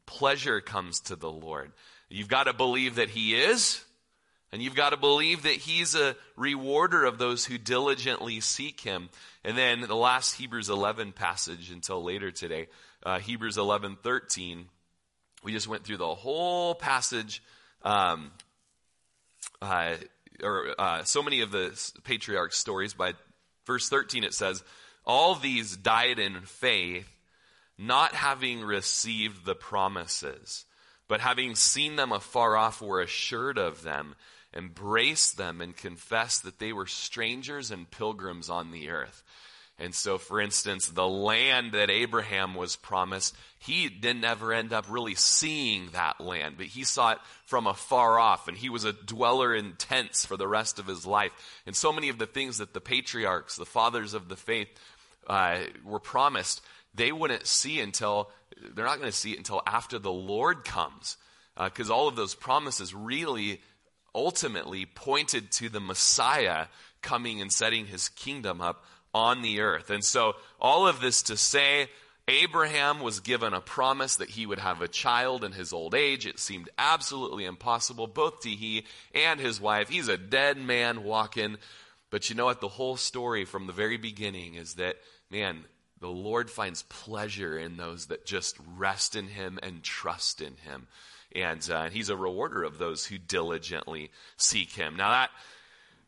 pleasure 0.06 0.60
comes 0.60 1.00
to 1.00 1.16
the 1.16 1.30
Lord. 1.30 1.72
You've 2.08 2.28
got 2.28 2.44
to 2.44 2.52
believe 2.52 2.96
that 2.96 3.10
He 3.10 3.34
is, 3.34 3.84
and 4.52 4.62
you've 4.62 4.74
got 4.74 4.90
to 4.90 4.96
believe 4.96 5.42
that 5.42 5.54
He's 5.54 5.94
a 5.94 6.16
rewarder 6.36 7.04
of 7.04 7.18
those 7.18 7.44
who 7.44 7.58
diligently 7.58 8.40
seek 8.40 8.80
Him. 8.80 9.08
And 9.44 9.56
then 9.56 9.80
the 9.82 9.96
last 9.96 10.34
Hebrews 10.34 10.68
11 10.68 11.12
passage 11.12 11.70
until 11.70 12.02
later 12.02 12.30
today, 12.30 12.68
uh, 13.04 13.18
Hebrews 13.18 13.58
11 13.58 13.98
13. 14.02 14.66
We 15.42 15.52
just 15.52 15.68
went 15.68 15.84
through 15.84 15.98
the 15.98 16.14
whole 16.14 16.74
passage. 16.74 17.42
Um, 17.82 18.30
uh, 19.60 19.96
or 20.42 20.74
uh, 20.78 21.04
so 21.04 21.22
many 21.22 21.40
of 21.40 21.50
the 21.50 21.78
patriarch 22.04 22.52
stories. 22.52 22.94
By 22.94 23.12
verse 23.66 23.88
13, 23.88 24.24
it 24.24 24.34
says, 24.34 24.62
all 25.06 25.34
these 25.34 25.76
died 25.76 26.18
in 26.18 26.40
faith, 26.42 27.08
not 27.78 28.14
having 28.14 28.62
received 28.62 29.44
the 29.44 29.54
promises, 29.54 30.64
but 31.08 31.20
having 31.20 31.54
seen 31.54 31.96
them 31.96 32.12
afar 32.12 32.56
off, 32.56 32.80
were 32.80 33.00
assured 33.00 33.58
of 33.58 33.82
them, 33.82 34.14
embraced 34.54 35.36
them, 35.36 35.60
and 35.60 35.76
confessed 35.76 36.44
that 36.44 36.58
they 36.58 36.72
were 36.72 36.86
strangers 36.86 37.70
and 37.70 37.90
pilgrims 37.90 38.48
on 38.48 38.70
the 38.70 38.88
earth. 38.90 39.22
And 39.76 39.92
so, 39.92 40.18
for 40.18 40.40
instance, 40.40 40.86
the 40.86 41.06
land 41.06 41.72
that 41.72 41.90
Abraham 41.90 42.54
was 42.54 42.76
promised, 42.76 43.34
he 43.58 43.88
didn't 43.88 44.24
ever 44.24 44.52
end 44.52 44.72
up 44.72 44.86
really 44.88 45.16
seeing 45.16 45.88
that 45.92 46.20
land, 46.20 46.54
but 46.56 46.66
he 46.66 46.84
saw 46.84 47.12
it 47.12 47.18
from 47.46 47.66
afar 47.66 48.18
off, 48.20 48.46
and 48.46 48.56
he 48.56 48.68
was 48.68 48.84
a 48.84 48.92
dweller 48.92 49.52
in 49.52 49.72
tents 49.72 50.24
for 50.24 50.36
the 50.36 50.46
rest 50.46 50.78
of 50.78 50.86
his 50.86 51.04
life. 51.04 51.32
And 51.66 51.74
so 51.74 51.92
many 51.92 52.08
of 52.08 52.18
the 52.18 52.26
things 52.26 52.58
that 52.58 52.72
the 52.72 52.80
patriarchs, 52.80 53.56
the 53.56 53.66
fathers 53.66 54.14
of 54.14 54.28
the 54.28 54.36
faith, 54.36 54.68
uh, 55.26 55.58
were 55.84 56.00
promised, 56.00 56.62
they 56.94 57.12
wouldn't 57.12 57.46
see 57.46 57.80
until, 57.80 58.30
they're 58.74 58.84
not 58.84 58.98
going 58.98 59.10
to 59.10 59.16
see 59.16 59.32
it 59.32 59.38
until 59.38 59.62
after 59.66 59.98
the 59.98 60.12
Lord 60.12 60.64
comes. 60.64 61.16
Because 61.62 61.90
uh, 61.90 61.94
all 61.94 62.08
of 62.08 62.16
those 62.16 62.34
promises 62.34 62.94
really 62.94 63.60
ultimately 64.14 64.86
pointed 64.86 65.50
to 65.52 65.68
the 65.68 65.80
Messiah 65.80 66.66
coming 67.02 67.40
and 67.40 67.52
setting 67.52 67.86
his 67.86 68.08
kingdom 68.08 68.60
up 68.60 68.84
on 69.12 69.42
the 69.42 69.60
earth. 69.60 69.90
And 69.90 70.04
so, 70.04 70.34
all 70.60 70.88
of 70.88 71.00
this 71.00 71.22
to 71.24 71.36
say, 71.36 71.88
Abraham 72.26 73.00
was 73.00 73.20
given 73.20 73.52
a 73.52 73.60
promise 73.60 74.16
that 74.16 74.30
he 74.30 74.46
would 74.46 74.58
have 74.58 74.80
a 74.80 74.88
child 74.88 75.44
in 75.44 75.52
his 75.52 75.72
old 75.72 75.94
age. 75.94 76.26
It 76.26 76.38
seemed 76.38 76.70
absolutely 76.78 77.44
impossible, 77.44 78.06
both 78.06 78.40
to 78.40 78.48
he 78.48 78.86
and 79.14 79.38
his 79.38 79.60
wife. 79.60 79.88
He's 79.88 80.08
a 80.08 80.16
dead 80.16 80.56
man 80.56 81.04
walking. 81.04 81.58
But 82.10 82.30
you 82.30 82.36
know 82.36 82.46
what? 82.46 82.60
The 82.60 82.68
whole 82.68 82.96
story 82.96 83.44
from 83.44 83.66
the 83.66 83.72
very 83.72 83.98
beginning 83.98 84.54
is 84.54 84.74
that 84.74 84.96
man, 85.30 85.64
the 86.04 86.10
Lord 86.10 86.50
finds 86.50 86.82
pleasure 86.82 87.56
in 87.56 87.78
those 87.78 88.08
that 88.08 88.26
just 88.26 88.58
rest 88.76 89.16
in 89.16 89.26
Him 89.26 89.58
and 89.62 89.82
trust 89.82 90.42
in 90.42 90.54
Him. 90.56 90.86
And 91.34 91.66
uh, 91.70 91.88
He's 91.88 92.10
a 92.10 92.16
rewarder 92.16 92.62
of 92.62 92.76
those 92.76 93.06
who 93.06 93.16
diligently 93.16 94.10
seek 94.36 94.72
Him. 94.72 94.96
Now, 94.98 95.08
that 95.08 95.30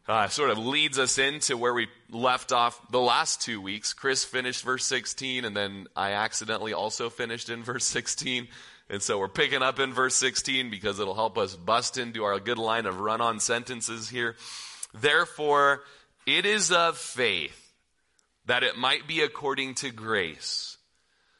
uh, 0.07 0.29
sort 0.29 0.50
of 0.50 0.59
leads 0.59 0.99
us 0.99 1.17
into 1.17 1.57
where 1.57 1.73
we 1.73 1.88
left 2.11 2.53
off 2.53 2.79
the 2.91 3.00
last 3.00 3.41
two 3.41 3.59
weeks. 3.59 3.95
Chris 3.95 4.23
finished 4.23 4.65
verse 4.65 4.85
16, 4.85 5.47
and 5.47 5.57
then 5.57 5.87
I 5.97 6.11
accidentally 6.11 6.75
also 6.75 7.09
finished 7.09 7.49
in 7.49 7.62
verse 7.62 7.87
16. 7.87 8.49
And 8.91 9.00
so 9.00 9.19
we're 9.19 9.29
picking 9.29 9.62
up 9.62 9.81
in 9.81 9.95
verse 9.95 10.15
16 10.17 10.69
because 10.69 11.00
it'll 11.00 11.15
help 11.15 11.38
us 11.38 11.57
bust 11.57 11.97
into 11.97 12.23
our 12.25 12.38
good 12.38 12.59
line 12.59 12.85
of 12.85 13.00
run 13.00 13.23
on 13.23 13.41
sentences 13.41 14.11
here. 14.11 14.37
Therefore, 14.93 15.85
it 16.26 16.45
is 16.45 16.71
of 16.71 16.99
faith 16.99 17.65
that 18.47 18.62
it 18.62 18.76
might 18.76 19.07
be 19.07 19.21
according 19.21 19.75
to 19.75 19.91
grace, 19.91 20.79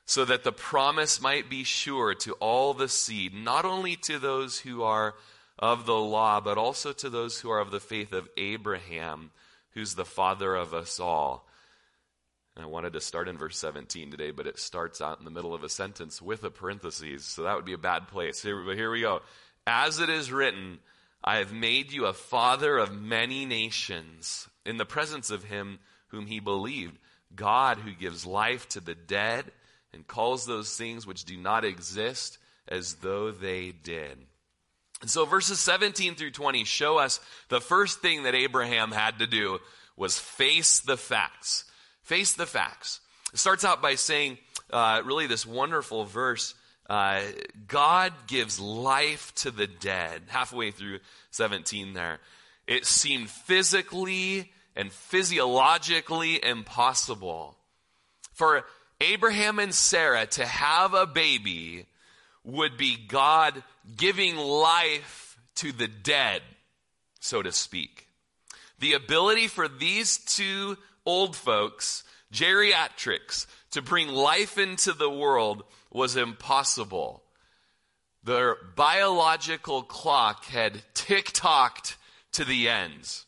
so 0.05 0.25
that 0.25 0.45
the 0.45 0.53
promise 0.53 1.21
might 1.21 1.49
be 1.49 1.65
sure 1.65 2.15
to 2.15 2.33
all 2.35 2.75
the 2.75 2.89
seed, 2.89 3.35
not 3.35 3.65
only 3.65 3.97
to 3.97 4.19
those 4.19 4.61
who 4.61 4.83
are 4.83 5.15
of 5.59 5.87
the 5.87 5.95
law, 5.95 6.41
but 6.41 6.59
also 6.59 6.93
to 6.93 7.09
those 7.09 7.41
who 7.41 7.51
are 7.51 7.61
of 7.61 7.71
the 7.71 7.81
faith 7.81 8.13
of 8.13 8.29
Abraham, 8.37 9.31
who's 9.71 9.95
the 9.95 10.05
father 10.05 10.55
of 10.55 10.75
us 10.75 11.01
all. 11.01 11.49
And 12.55 12.65
I 12.65 12.69
wanted 12.69 12.95
to 12.95 13.01
start 13.01 13.29
in 13.29 13.37
verse 13.37 13.59
17 13.59 14.11
today, 14.11 14.31
but 14.31 14.47
it 14.47 14.59
starts 14.59 15.01
out 15.01 15.19
in 15.19 15.25
the 15.25 15.31
middle 15.31 15.55
of 15.55 15.63
a 15.63 15.69
sentence 15.69 16.23
with 16.23 16.43
a 16.45 16.51
parenthesis, 16.51 17.25
so 17.25 17.43
that 17.43 17.57
would 17.57 17.65
be 17.65 17.75
a 17.75 17.79
bad 17.79 18.09
place. 18.09 18.43
Here, 18.43 18.63
but 18.63 18.77
here 18.77 18.91
we 18.91 19.03
go. 19.03 19.23
As 19.67 19.99
it 19.99 20.09
is 20.09 20.33
written, 20.33 20.79
I 21.23 21.37
have 21.37 21.53
made 21.53 21.93
you 21.93 22.07
a 22.07 22.13
father 22.13 22.79
of 22.79 22.99
many 22.99 23.45
nations 23.45 24.49
in 24.65 24.77
the 24.77 24.87
presence 24.87 25.31
of 25.31 25.45
him 25.45 25.81
whom 26.09 26.27
he 26.27 26.41
believed, 26.41 26.97
God 27.35 27.79
who 27.79 27.93
gives 27.93 28.27
life 28.27 28.69
to 28.71 28.81
the 28.81 28.95
dead 28.95 29.45
and 29.93 30.07
calls 30.07 30.47
those 30.47 30.77
things 30.77 31.07
which 31.07 31.25
do 31.25 31.37
not 31.37 31.65
exist 31.65 32.39
as 32.69 32.95
though 32.97 33.31
they 33.31 33.73
did. 33.73 34.19
And 35.01 35.11
so 35.11 35.25
verses 35.25 35.61
17 35.61 36.15
through 36.15 36.31
20 36.31 36.65
show 36.65 36.99
us 36.99 37.21
the 37.49 37.61
first 37.61 38.01
thing 38.01 38.23
that 38.23 38.35
Abraham 38.35 38.93
had 38.93 39.19
to 39.19 39.27
do 39.27 39.59
was 39.97 40.19
face 40.19 40.81
the 40.81 40.97
facts. 40.97 41.65
Face 42.03 42.35
the 42.35 42.47
facts. 42.47 43.01
It 43.33 43.39
starts 43.39 43.65
out 43.65 43.83
by 43.83 43.97
saying, 43.97 44.39
uh, 44.73 45.03
really, 45.05 45.27
this 45.27 45.47
wonderful 45.47 46.05
verse 46.05 46.55
uh, 46.89 47.23
God 47.67 48.13
gives 48.27 48.61
life 48.61 49.35
to 49.37 49.51
the 49.51 49.67
dead. 49.67 50.23
Halfway 50.29 50.71
through 50.71 51.01
17 51.31 51.95
there. 51.95 52.21
It 52.67 52.87
seemed 52.87 53.29
physically 53.29 54.53
and 54.77 54.93
physiologically 54.93 56.43
impossible. 56.45 57.57
For 58.33 58.65
Abraham 59.01 59.59
and 59.59 59.75
Sarah 59.75 60.27
to 60.27 60.45
have 60.45 60.95
a 60.95 61.07
baby 61.07 61.87
would 62.45 62.77
be 62.77 62.97
God 62.97 63.63
giving 63.97 64.37
life 64.37 65.37
to 65.57 65.73
the 65.73 65.89
dead, 65.89 66.43
so 67.19 67.43
to 67.43 67.51
speak. 67.51 68.07
The 68.79 68.93
ability 68.93 69.49
for 69.49 69.69
these 69.69 70.19
two 70.19 70.77
old 71.05 71.35
folks, 71.35 72.05
geriatrics, 72.33 73.47
to 73.71 73.83
bring 73.83 74.09
life 74.09 74.59
into 74.59 74.93
the 74.93 75.11
world 75.11 75.65
was 75.91 76.17
impossible. 76.17 77.23
Their 78.23 78.57
biological 78.75 79.83
clock 79.83 80.45
had 80.47 80.83
tick 80.95 81.31
tocked 81.33 81.97
to 82.33 82.45
the 82.45 82.69
ends. 82.69 83.25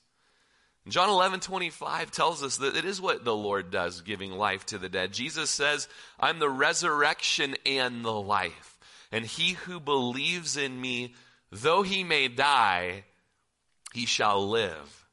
John 0.89 1.11
11, 1.11 1.41
25 1.41 2.11
tells 2.11 2.43
us 2.43 2.57
that 2.59 2.77
it 2.77 2.85
is 2.85 3.01
what 3.01 3.25
the 3.25 3.35
Lord 3.35 3.71
does, 3.71 4.01
giving 4.01 4.33
life 4.33 4.65
to 4.67 4.79
the 4.79 4.89
dead. 4.89 5.13
Jesus 5.13 5.51
says, 5.51 5.89
I'm 6.19 6.39
the 6.39 6.49
resurrection 6.49 7.57
and 7.67 8.05
the 8.05 8.13
life. 8.13 8.79
And 9.13 9.25
he 9.25 9.53
who 9.53 9.81
believes 9.81 10.57
in 10.57 10.81
me, 10.81 11.15
though 11.51 11.83
he 11.83 12.05
may 12.05 12.29
die, 12.29 13.05
he 13.93 14.07
shall 14.07 14.49
live. 14.49 15.07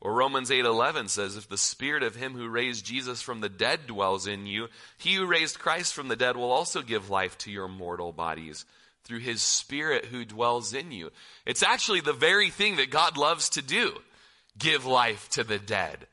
Or 0.00 0.12
Romans 0.12 0.50
8:11 0.50 1.08
says 1.08 1.36
if 1.36 1.48
the 1.48 1.58
spirit 1.58 2.02
of 2.02 2.14
him 2.14 2.34
who 2.34 2.48
raised 2.48 2.84
Jesus 2.84 3.22
from 3.22 3.40
the 3.40 3.48
dead 3.48 3.86
dwells 3.86 4.26
in 4.26 4.46
you, 4.46 4.68
he 4.98 5.14
who 5.14 5.26
raised 5.26 5.58
Christ 5.58 5.94
from 5.94 6.08
the 6.08 6.16
dead 6.16 6.36
will 6.36 6.52
also 6.52 6.82
give 6.82 7.10
life 7.10 7.38
to 7.38 7.50
your 7.50 7.68
mortal 7.68 8.12
bodies 8.12 8.64
through 9.04 9.20
his 9.20 9.42
spirit 9.42 10.06
who 10.06 10.24
dwells 10.24 10.74
in 10.74 10.92
you. 10.92 11.10
It's 11.46 11.62
actually 11.62 12.00
the 12.00 12.12
very 12.12 12.50
thing 12.50 12.76
that 12.76 12.90
God 12.90 13.16
loves 13.16 13.48
to 13.50 13.62
do. 13.62 13.94
Give 14.58 14.86
life 14.86 15.28
to 15.30 15.44
the 15.44 15.58
dead. 15.58 16.06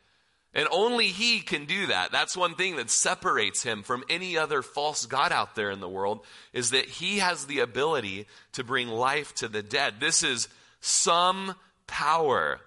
And 0.54 0.68
only 0.72 1.08
he 1.08 1.40
can 1.40 1.66
do 1.66 1.88
that. 1.88 2.12
That's 2.12 2.38
one 2.38 2.56
thing 2.56 2.76
that 2.76 2.92
separates 2.92 3.64
him 3.64 3.82
from 3.82 4.04
any 4.08 4.38
other 4.38 4.62
false 4.62 5.06
god 5.08 5.32
out 5.32 5.56
there 5.56 5.72
in 5.72 5.80
the 5.80 5.90
world 5.90 6.24
is 6.52 6.70
that 6.72 6.86
he 6.86 7.20
has 7.20 7.46
the 7.46 7.60
ability 7.60 8.28
to 8.54 8.64
bring 8.64 8.88
life 8.88 9.34
to 9.36 9.48
the 9.48 9.64
dead. 9.64 9.96
This 10.00 10.22
is 10.22 10.48
some 10.80 11.56
power. 11.88 12.60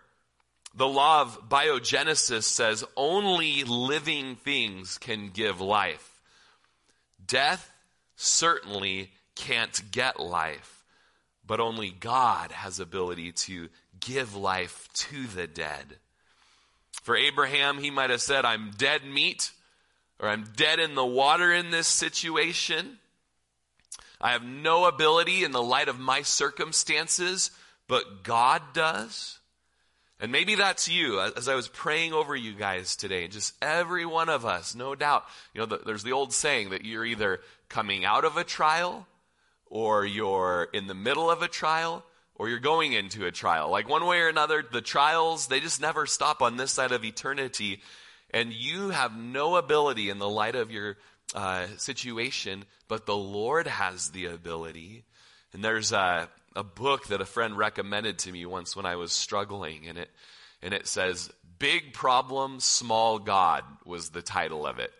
The 0.74 0.88
law 0.88 1.22
of 1.22 1.48
biogenesis 1.48 2.42
says 2.42 2.84
only 2.96 3.62
living 3.62 4.34
things 4.34 4.98
can 4.98 5.30
give 5.30 5.60
life. 5.60 6.20
Death 7.24 7.72
certainly 8.16 9.12
can't 9.36 9.90
get 9.92 10.18
life, 10.18 10.84
but 11.46 11.60
only 11.60 11.90
God 11.90 12.50
has 12.50 12.80
ability 12.80 13.32
to 13.32 13.68
give 14.00 14.34
life 14.34 14.88
to 14.94 15.26
the 15.26 15.46
dead. 15.46 15.96
For 17.02 17.16
Abraham, 17.16 17.78
he 17.78 17.90
might 17.90 18.10
have 18.10 18.20
said, 18.20 18.44
I'm 18.44 18.72
dead 18.76 19.04
meat, 19.04 19.52
or 20.18 20.28
I'm 20.28 20.44
dead 20.56 20.80
in 20.80 20.94
the 20.94 21.06
water 21.06 21.52
in 21.52 21.70
this 21.70 21.86
situation. 21.86 22.98
I 24.20 24.32
have 24.32 24.42
no 24.42 24.86
ability 24.86 25.44
in 25.44 25.52
the 25.52 25.62
light 25.62 25.88
of 25.88 25.98
my 25.98 26.22
circumstances, 26.22 27.50
but 27.86 28.24
God 28.24 28.62
does. 28.72 29.38
And 30.18 30.32
maybe 30.32 30.54
that's 30.54 30.88
you. 30.88 31.20
As 31.20 31.46
I 31.46 31.54
was 31.54 31.68
praying 31.68 32.14
over 32.14 32.34
you 32.34 32.54
guys 32.54 32.96
today, 32.96 33.28
just 33.28 33.52
every 33.60 34.06
one 34.06 34.30
of 34.30 34.46
us, 34.46 34.74
no 34.74 34.94
doubt. 34.94 35.24
You 35.52 35.60
know, 35.60 35.78
there's 35.84 36.02
the 36.02 36.12
old 36.12 36.32
saying 36.32 36.70
that 36.70 36.84
you're 36.84 37.04
either 37.04 37.40
coming 37.68 38.04
out 38.04 38.24
of 38.24 38.38
a 38.38 38.44
trial, 38.44 39.06
or 39.66 40.06
you're 40.06 40.68
in 40.72 40.86
the 40.86 40.94
middle 40.94 41.30
of 41.30 41.42
a 41.42 41.48
trial, 41.48 42.04
or 42.38 42.48
you're 42.48 42.58
going 42.58 42.92
into 42.92 43.26
a 43.26 43.32
trial. 43.32 43.70
Like 43.70 43.88
one 43.88 44.06
way 44.06 44.20
or 44.20 44.28
another, 44.28 44.62
the 44.70 44.82
trials, 44.82 45.46
they 45.46 45.60
just 45.60 45.80
never 45.80 46.06
stop 46.06 46.42
on 46.42 46.56
this 46.56 46.72
side 46.72 46.92
of 46.92 47.04
eternity. 47.04 47.80
And 48.30 48.52
you 48.52 48.90
have 48.90 49.16
no 49.16 49.56
ability 49.56 50.10
in 50.10 50.18
the 50.18 50.28
light 50.28 50.54
of 50.54 50.70
your 50.70 50.96
uh, 51.34 51.66
situation, 51.78 52.64
but 52.88 53.06
the 53.06 53.16
Lord 53.16 53.66
has 53.66 54.10
the 54.10 54.26
ability. 54.26 55.04
And 55.52 55.64
there's 55.64 55.92
a, 55.92 56.28
a 56.54 56.64
book 56.64 57.08
that 57.08 57.20
a 57.20 57.26
friend 57.26 57.56
recommended 57.56 58.18
to 58.20 58.32
me 58.32 58.44
once 58.44 58.76
when 58.76 58.86
I 58.86 58.96
was 58.96 59.12
struggling, 59.12 59.88
and 59.88 59.98
it, 59.98 60.10
and 60.62 60.74
it 60.74 60.86
says, 60.86 61.30
Big 61.58 61.94
Problem, 61.94 62.60
Small 62.60 63.18
God 63.18 63.64
was 63.84 64.10
the 64.10 64.22
title 64.22 64.66
of 64.66 64.78
it. 64.78 64.92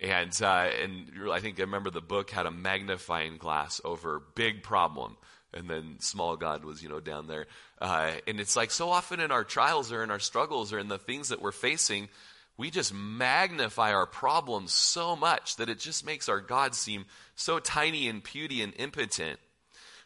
And, 0.00 0.36
uh, 0.40 0.68
and 0.82 1.10
I 1.30 1.40
think 1.40 1.58
I 1.58 1.62
remember 1.62 1.90
the 1.90 2.00
book 2.00 2.30
had 2.30 2.46
a 2.46 2.50
magnifying 2.50 3.36
glass 3.36 3.80
over 3.84 4.22
big 4.34 4.62
problem 4.62 5.16
and 5.54 5.68
then 5.68 5.96
small 6.00 6.36
God 6.36 6.64
was, 6.64 6.82
you 6.82 6.88
know, 6.88 7.00
down 7.00 7.26
there. 7.26 7.46
Uh, 7.80 8.12
and 8.26 8.40
it's 8.40 8.56
like 8.56 8.70
so 8.70 8.90
often 8.90 9.20
in 9.20 9.30
our 9.30 9.44
trials 9.44 9.92
or 9.92 10.02
in 10.02 10.10
our 10.10 10.18
struggles 10.18 10.72
or 10.72 10.78
in 10.78 10.88
the 10.88 10.98
things 10.98 11.28
that 11.28 11.40
we're 11.40 11.52
facing, 11.52 12.08
we 12.56 12.70
just 12.70 12.92
magnify 12.92 13.92
our 13.92 14.06
problems 14.06 14.72
so 14.72 15.16
much 15.16 15.56
that 15.56 15.68
it 15.68 15.78
just 15.78 16.04
makes 16.04 16.28
our 16.28 16.40
God 16.40 16.74
seem 16.74 17.06
so 17.36 17.58
tiny 17.58 18.08
and 18.08 18.22
puny 18.22 18.62
and 18.62 18.74
impotent. 18.76 19.38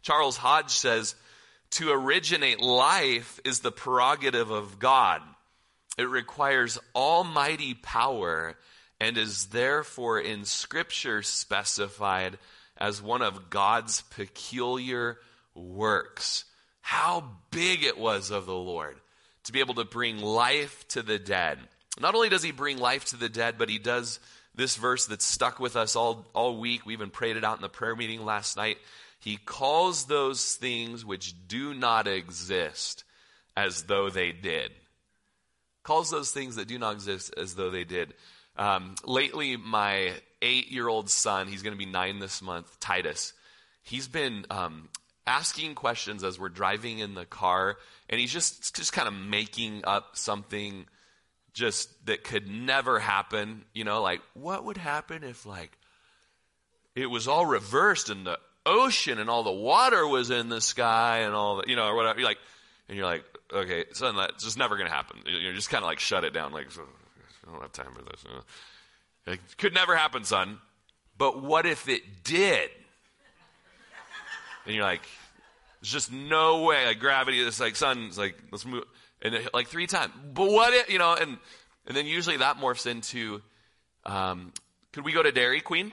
Charles 0.03 0.37
Hodge 0.37 0.71
says, 0.71 1.15
to 1.73 1.91
originate 1.91 2.61
life 2.61 3.41
is 3.45 3.61
the 3.61 3.73
prerogative 3.73 4.51
of 4.51 4.79
God. 4.79 5.23
It 5.97 6.09
requires 6.09 6.79
almighty 6.95 7.73
power 7.75 8.57
and 9.01 9.17
is 9.17 9.47
therefore 9.47 10.21
in 10.21 10.45
Scripture 10.45 11.23
specified 11.23 12.39
as 12.77 13.01
one 13.01 13.23
of 13.23 13.49
God's 13.49 14.03
peculiar 14.03 15.17
works. 15.55 16.45
How 16.81 17.25
big 17.51 17.85
it 17.85 17.99
was 17.99 18.31
of 18.31 18.47
the 18.47 18.55
Lord 18.55 18.97
to 19.45 19.53
be 19.53 19.61
able 19.61 19.75
to 19.75 19.85
bring 19.85 20.21
life 20.21 20.87
to 20.89 21.03
the 21.03 21.19
dead. 21.19 21.59
Not 22.01 22.15
only 22.15 22.29
does 22.29 22.43
he 22.43 22.53
bring 22.53 22.79
life 22.79 23.07
to 23.07 23.17
the 23.17 23.29
dead, 23.29 23.57
but 23.59 23.69
he 23.69 23.79
does 23.79 24.21
this 24.55 24.77
verse 24.77 25.07
that's 25.07 25.25
stuck 25.25 25.59
with 25.59 25.77
us 25.77 25.97
all, 25.97 26.27
all 26.35 26.59
week. 26.59 26.87
We 26.87 26.93
even 26.93 27.11
prayed 27.11 27.37
it 27.37 27.45
out 27.45 27.57
in 27.57 27.63
the 27.63 27.69
prayer 27.69 27.97
meeting 27.97 28.25
last 28.25 28.57
night. 28.57 28.79
He 29.19 29.37
calls 29.37 30.07
those 30.07 30.55
things 30.57 31.05
which 31.05 31.35
do 31.47 31.75
not 31.75 32.07
exist 32.07 33.05
as 33.57 33.85
though 33.85 34.11
they 34.11 34.33
did. 34.33 34.73
Calls 35.83 36.11
those 36.11 36.31
things 36.31 36.57
that 36.57 36.69
do 36.69 36.79
not 36.79 36.95
exist 36.95 37.35
as 37.37 37.55
though 37.55 37.71
they 37.71 37.85
did. 37.85 38.15
Um, 38.57 38.95
lately, 39.05 39.57
my 39.57 40.13
eight 40.41 40.71
year 40.71 40.89
old 40.89 41.09
son, 41.09 41.49
he's 41.49 41.63
going 41.63 41.75
to 41.75 41.79
be 41.79 41.91
nine 41.91 42.19
this 42.19 42.43
month, 42.43 42.79
Titus, 42.81 43.33
he's 43.83 44.09
been 44.09 44.45
um, 44.51 44.89
asking 45.26 45.75
questions 45.75 46.25
as 46.25 46.38
we're 46.38 46.49
driving 46.49 46.99
in 46.99 47.14
the 47.14 47.25
car, 47.25 47.76
and 48.09 48.21
he's 48.21 48.33
just 48.33 48.75
just 48.75 48.93
kind 48.93 49.09
of 49.09 49.14
making 49.14 49.83
up 49.85 50.17
something 50.17 50.87
just 51.52 52.07
that 52.07 52.25
could 52.25 52.49
never 52.49 52.99
happen. 52.99 53.64
You 53.73 53.85
know, 53.85 54.02
like 54.02 54.21
what 54.35 54.64
would 54.64 54.76
happen 54.76 55.25
if 55.25 55.47
like 55.47 55.76
it 56.95 57.07
was 57.07 57.29
all 57.29 57.47
reversed 57.47 58.11
and 58.11 58.26
the 58.26 58.38
ocean 58.64 59.19
and 59.19 59.29
all 59.29 59.43
the 59.43 59.50
water 59.52 60.07
was 60.07 60.31
in 60.31 60.49
the 60.49 60.61
sky 60.61 61.19
and 61.19 61.35
all 61.35 61.57
the 61.57 61.64
you 61.69 61.76
know 61.76 61.87
or 61.87 61.95
whatever. 61.95 62.21
You're 62.21 62.29
like, 62.29 62.38
and 62.88 62.97
you're 62.97 63.07
like, 63.07 63.25
okay, 63.52 63.85
son, 63.93 64.17
that's 64.17 64.45
just 64.45 64.59
never 64.59 64.76
to 64.79 64.88
happen. 64.88 65.21
You're 65.26 65.55
just 65.55 65.71
kind 65.71 65.83
of 65.83 65.88
like 65.88 66.00
shut 66.00 66.25
it 66.25 66.33
down. 66.33 66.52
Like, 66.52 66.67
I 67.47 67.50
don't 67.50 67.62
have 67.62 67.73
time 67.73 67.93
for 67.95 68.02
this. 68.02 68.25
Uh. 68.25 68.41
It 69.33 69.41
could 69.57 69.75
never 69.75 69.97
happen, 69.97 70.25
son. 70.25 70.59
But 71.17 71.43
what 71.43 71.67
if 71.67 71.88
it 71.88 72.25
did? 72.25 72.71
And 74.66 74.75
you're 74.75 74.85
like, 74.85 75.02
there's 75.81 75.92
just 75.92 76.12
no 76.12 76.62
way. 76.62 76.87
Like 76.87 76.99
gravity 76.99 77.40
is 77.40 77.61
like, 77.61 77.76
son, 77.76 78.07
it's 78.09 78.19
like, 78.19 78.37
let's 78.50 78.64
move. 78.64 78.85
And 79.21 79.35
it, 79.35 79.54
like 79.54 79.69
three 79.69 79.87
times. 79.87 80.12
But 80.33 80.50
what 80.50 80.73
if, 80.75 80.90
you 80.90 80.99
know, 80.99 81.14
and, 81.14 81.38
and 81.87 81.97
then 81.97 82.07
usually 82.07 82.37
that 82.38 82.59
morphs 82.59 82.87
into, 82.87 83.42
um, 84.04 84.52
could 84.92 85.04
we 85.04 85.12
go 85.12 85.23
to 85.23 85.33
Dairy 85.33 85.61
Queen? 85.61 85.92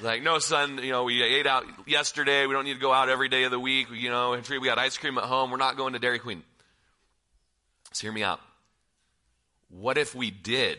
Like, 0.00 0.22
no, 0.22 0.38
son, 0.38 0.78
you 0.78 0.92
know, 0.92 1.04
we 1.04 1.22
ate 1.22 1.46
out 1.46 1.64
yesterday. 1.86 2.46
We 2.46 2.52
don't 2.52 2.64
need 2.64 2.74
to 2.74 2.80
go 2.80 2.92
out 2.92 3.08
every 3.08 3.28
day 3.28 3.42
of 3.44 3.50
the 3.50 3.58
week. 3.58 3.88
You 3.92 4.10
know, 4.10 4.40
we 4.48 4.64
got 4.64 4.78
ice 4.78 4.96
cream 4.96 5.18
at 5.18 5.24
home. 5.24 5.50
We're 5.50 5.56
not 5.56 5.76
going 5.76 5.94
to 5.94 5.98
Dairy 5.98 6.20
Queen. 6.20 6.44
So 7.92 8.02
hear 8.02 8.12
me 8.12 8.22
out. 8.22 8.40
What 9.70 9.98
if 9.98 10.14
we 10.14 10.30
did? 10.30 10.78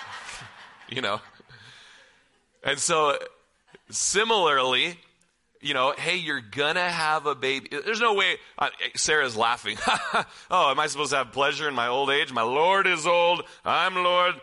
you 0.88 1.02
know? 1.02 1.20
And 2.64 2.78
so, 2.78 3.18
similarly, 3.90 4.98
you 5.60 5.74
know, 5.74 5.92
hey, 5.96 6.16
you're 6.16 6.40
gonna 6.40 6.88
have 6.88 7.26
a 7.26 7.34
baby. 7.34 7.68
There's 7.70 8.00
no 8.00 8.14
way. 8.14 8.36
Uh, 8.58 8.68
Sarah's 8.96 9.36
laughing. 9.36 9.76
oh, 10.50 10.70
am 10.70 10.80
I 10.80 10.86
supposed 10.86 11.10
to 11.10 11.18
have 11.18 11.32
pleasure 11.32 11.68
in 11.68 11.74
my 11.74 11.88
old 11.88 12.10
age? 12.10 12.32
My 12.32 12.42
Lord 12.42 12.86
is 12.86 13.06
old. 13.06 13.42
I'm 13.64 13.94
Lord. 13.94 14.34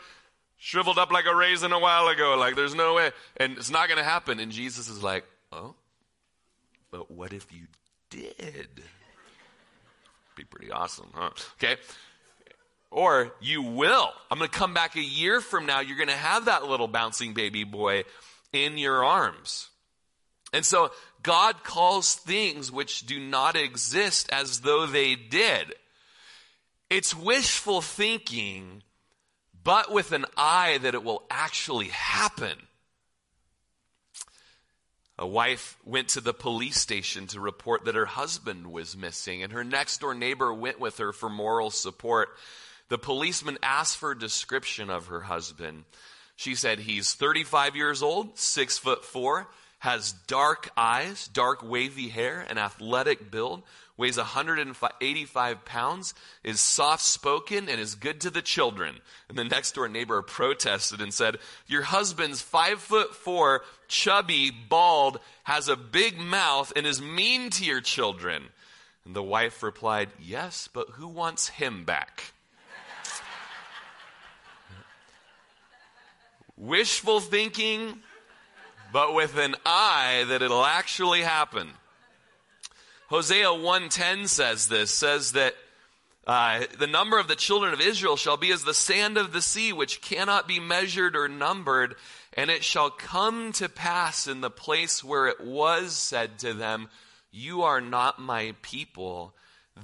Shriveled 0.58 0.98
up 0.98 1.12
like 1.12 1.26
a 1.26 1.36
raisin 1.36 1.72
a 1.72 1.80
while 1.80 2.08
ago. 2.08 2.36
Like, 2.38 2.56
there's 2.56 2.76
no 2.76 2.96
way. 2.96 3.12
And 3.38 3.58
it's 3.58 3.72
not 3.72 3.90
gonna 3.90 4.04
happen. 4.04 4.40
And 4.40 4.52
Jesus 4.52 4.90
is 4.90 5.02
like, 5.02 5.26
oh, 5.52 5.74
but 6.92 7.10
what 7.10 7.34
if 7.34 7.52
you 7.52 7.66
did? 8.10 8.84
Be 10.36 10.44
pretty 10.44 10.72
awesome, 10.72 11.10
huh? 11.14 11.32
Okay. 11.56 11.78
Or 12.92 13.34
you 13.42 13.64
will. 13.64 14.12
I'm 14.30 14.40
to 14.40 14.48
come 14.48 14.74
back 14.74 14.96
a 14.96 15.02
year 15.02 15.42
from 15.42 15.66
now. 15.66 15.80
You're 15.80 16.06
to 16.06 16.14
have 16.14 16.46
that 16.46 16.66
little 16.66 16.88
bouncing 16.88 17.34
baby 17.34 17.64
boy 17.64 18.04
in 18.54 18.78
your 18.78 19.04
arms. 19.04 19.70
And 20.54 20.66
so 20.66 20.92
God 21.24 21.64
calls 21.64 22.16
things 22.16 22.72
which 22.72 23.06
do 23.06 23.20
not 23.20 23.56
exist 23.56 24.30
as 24.32 24.62
though 24.62 24.86
they 24.86 25.16
did. 25.16 25.74
It's 26.90 27.14
wishful 27.14 27.82
thinking, 27.82 28.84
but 29.64 29.92
with 29.92 30.14
an 30.14 30.26
eye 30.38 30.80
that 30.82 30.94
it 30.94 31.04
will 31.04 31.24
actually 31.30 31.90
happen. 31.90 32.56
A 35.20 35.28
wife 35.28 35.78
went 35.84 36.10
to 36.10 36.22
the 36.22 36.34
police 36.34 36.78
station 36.78 37.26
to 37.28 37.40
report 37.40 37.86
that 37.86 37.96
her 37.96 38.06
husband 38.06 38.72
was 38.72 38.96
missing, 38.96 39.42
and 39.42 39.52
her 39.52 39.64
next 39.64 40.00
door 40.00 40.14
neighbor 40.14 40.54
went 40.54 40.80
with 40.80 41.00
her 41.00 41.12
for 41.12 41.30
moral 41.30 41.72
support. 41.72 42.30
The 42.90 43.00
policeman 43.00 43.58
asked 43.64 43.98
for 43.98 44.12
a 44.12 44.20
description 44.20 44.90
of 44.90 45.08
her 45.08 45.22
husband. 45.22 45.86
She 46.36 46.54
said 46.54 46.80
he's 46.80 47.16
35 47.16 47.76
years 47.76 48.04
old, 48.04 48.38
six 48.38 48.78
foot 48.78 49.04
four, 49.04 49.48
has 49.80 50.12
dark 50.12 50.70
eyes, 50.76 51.28
dark 51.28 51.62
wavy 51.64 52.10
hair, 52.10 52.46
an 52.50 52.58
athletic 52.58 53.30
build, 53.30 53.64
weighs 53.96 54.18
185 54.18 55.66
pounds, 55.66 56.14
is 56.44 56.60
soft 56.60 57.04
spoken, 57.04 57.70
and 57.70 57.80
is 57.80 57.96
good 57.96 58.22
to 58.22 58.30
the 58.30 58.42
children. 58.42 58.96
And 59.30 59.38
the 59.38 59.44
next 59.44 59.74
door 59.74 59.88
neighbor 59.88 60.22
protested 60.22 61.02
and 61.02 61.14
said, 61.14 61.38
Your 61.68 61.84
husband's 61.84 62.42
five 62.42 62.80
foot 62.80 63.16
four, 63.16 63.64
chubby, 63.88 64.52
bald, 64.52 65.20
has 65.44 65.68
a 65.68 65.76
big 65.76 66.20
mouth, 66.20 66.74
and 66.76 66.86
is 66.86 67.02
mean 67.02 67.50
to 67.52 67.66
your 67.66 67.82
children. 67.82 68.44
And 69.06 69.16
the 69.16 69.24
wife 69.24 69.64
replied, 69.64 70.10
Yes, 70.20 70.70
but 70.72 70.90
who 70.92 71.08
wants 71.08 71.50
him 71.50 71.86
back? 71.86 72.34
Wishful 76.58 77.20
thinking, 77.20 78.02
but 78.92 79.14
with 79.14 79.38
an 79.38 79.56
eye 79.66 80.26
that 80.28 80.42
it'll 80.42 80.66
actually 80.66 81.22
happen. 81.22 81.70
Hosea 83.10 83.48
1:10 83.48 84.28
says 84.28 84.68
this, 84.68 84.92
says 84.92 85.32
that 85.34 85.56
uh, 86.28 86.66
the 86.78 86.88
number 86.88 87.18
of 87.18 87.30
the 87.30 87.38
children 87.38 87.74
of 87.74 87.80
Israel 87.80 88.18
shall 88.18 88.36
be 88.36 88.52
as 88.52 88.66
the 88.66 88.74
sand 88.74 89.18
of 89.18 89.32
the 89.32 89.42
sea, 89.42 89.72
which 89.72 90.02
cannot 90.02 90.46
be 90.46 90.60
measured 90.60 91.16
or 91.16 91.30
numbered. 91.30 91.96
And 92.34 92.52
it 92.52 92.66
shall 92.66 92.90
come 92.90 93.54
to 93.54 93.70
pass 93.70 94.28
in 94.28 94.42
the 94.42 94.50
place 94.50 95.04
where 95.04 95.28
it 95.28 95.40
was 95.40 95.94
said 95.96 96.38
to 96.40 96.54
them, 96.54 96.90
You 97.32 97.64
are 97.64 97.80
not 97.80 98.20
my 98.20 98.56
people. 98.62 99.34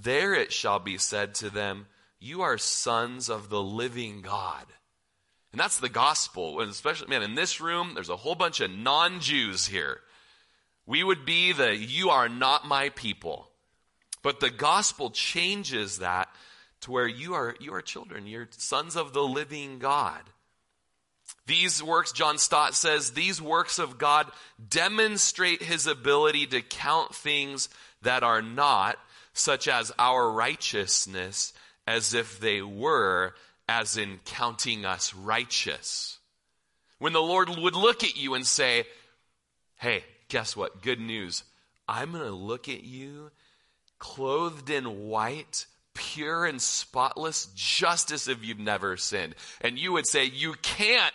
There 0.02 0.34
it 0.34 0.52
shall 0.52 0.80
be 0.80 0.98
said 0.98 1.34
to 1.36 1.50
them, 1.50 1.88
You 2.20 2.42
are 2.42 2.58
sons 2.58 3.30
of 3.30 3.50
the 3.50 3.64
living 3.64 4.22
God. 4.22 4.66
And 5.54 5.60
that's 5.60 5.80
the 5.80 5.88
gospel. 5.88 6.60
And 6.60 6.70
especially, 6.70 7.08
man, 7.08 7.24
in 7.24 7.36
this 7.36 7.62
room, 7.62 7.92
there's 7.94 8.10
a 8.10 8.18
whole 8.18 8.36
bunch 8.36 8.60
of 8.60 8.72
non 8.72 9.22
Jews 9.22 9.68
here. 9.68 10.02
We 10.86 11.04
would 11.04 11.26
be 11.26 11.54
the 11.54 11.74
you 11.74 12.10
are 12.10 12.28
not 12.28 12.68
my 12.68 12.90
people. 12.90 13.48
But 14.24 14.40
the 14.40 14.50
gospel 14.50 15.12
changes 15.12 16.00
that 16.00 16.28
to 16.82 16.92
where 16.92 17.08
you 17.08 17.36
are 17.36 17.56
you 17.60 17.74
are 17.74 17.82
children, 17.82 18.28
you're 18.28 18.50
sons 18.58 18.96
of 18.96 19.14
the 19.14 19.24
living 19.24 19.80
God. 19.80 20.22
These 21.46 21.84
works, 21.84 22.12
John 22.12 22.38
Stott 22.38 22.74
says, 22.74 23.12
these 23.12 23.42
works 23.42 23.80
of 23.80 23.98
God 23.98 24.32
demonstrate 24.70 25.62
his 25.62 25.88
ability 25.88 26.48
to 26.48 26.62
count 26.62 27.14
things 27.14 27.70
that 28.02 28.24
are 28.24 28.42
not, 28.42 28.98
such 29.34 29.68
as 29.68 29.92
our 30.00 30.32
righteousness, 30.32 31.54
as 31.86 32.14
if 32.14 32.40
they 32.40 32.62
were, 32.62 33.36
as 33.80 33.98
in 33.98 34.20
counting 34.26 34.86
us 34.86 35.16
righteous. 35.16 36.20
When 37.00 37.14
the 37.14 37.22
Lord 37.22 37.50
would 37.50 37.76
look 37.76 38.04
at 38.04 38.16
you 38.16 38.36
and 38.36 38.46
say, 38.46 38.86
Hey, 39.78 40.04
guess 40.30 40.56
what? 40.56 40.82
Good 40.82 41.00
news. 41.00 41.44
I'm 41.88 42.12
going 42.12 42.24
to 42.24 42.32
look 42.32 42.70
at 42.70 42.84
you 42.84 43.32
clothed 43.98 44.70
in 44.70 45.08
white, 45.08 45.66
pure 45.94 46.46
and 46.46 46.62
spotless, 46.62 47.48
just 47.56 48.12
as 48.12 48.28
if 48.28 48.44
you've 48.46 48.60
never 48.60 48.96
sinned. 48.96 49.36
And 49.62 49.80
you 49.80 49.94
would 49.94 50.08
say, 50.08 50.26
You 50.26 50.54
can't 50.62 51.14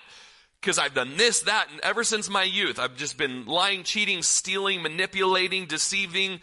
because 0.60 0.78
I've 0.78 0.94
done 0.94 1.16
this, 1.16 1.42
that, 1.42 1.68
and 1.70 1.80
ever 1.84 2.02
since 2.02 2.28
my 2.28 2.42
youth, 2.42 2.80
I've 2.80 2.96
just 2.96 3.16
been 3.16 3.46
lying, 3.46 3.84
cheating, 3.84 4.22
stealing, 4.22 4.82
manipulating, 4.82 5.66
deceiving, 5.66 6.40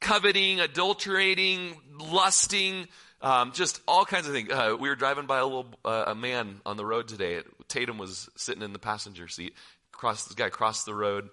coveting, 0.00 0.60
adulterating, 0.60 1.76
lusting, 1.98 2.88
um, 3.22 3.52
just 3.52 3.80
all 3.86 4.04
kinds 4.04 4.26
of 4.26 4.32
things. 4.32 4.50
Uh, 4.50 4.76
we 4.78 4.88
were 4.88 4.94
driving 4.94 5.26
by 5.26 5.38
a 5.38 5.44
little 5.44 5.66
uh, 5.84 6.04
a 6.08 6.14
man 6.14 6.60
on 6.64 6.76
the 6.76 6.86
road 6.86 7.08
today. 7.08 7.40
Tatum 7.68 7.98
was 7.98 8.28
sitting 8.36 8.62
in 8.62 8.72
the 8.72 8.78
passenger 8.78 9.28
seat. 9.28 9.54
Crossed 9.92 10.28
this 10.28 10.34
guy 10.34 10.48
crossed 10.48 10.86
the 10.86 10.94
road 10.94 11.28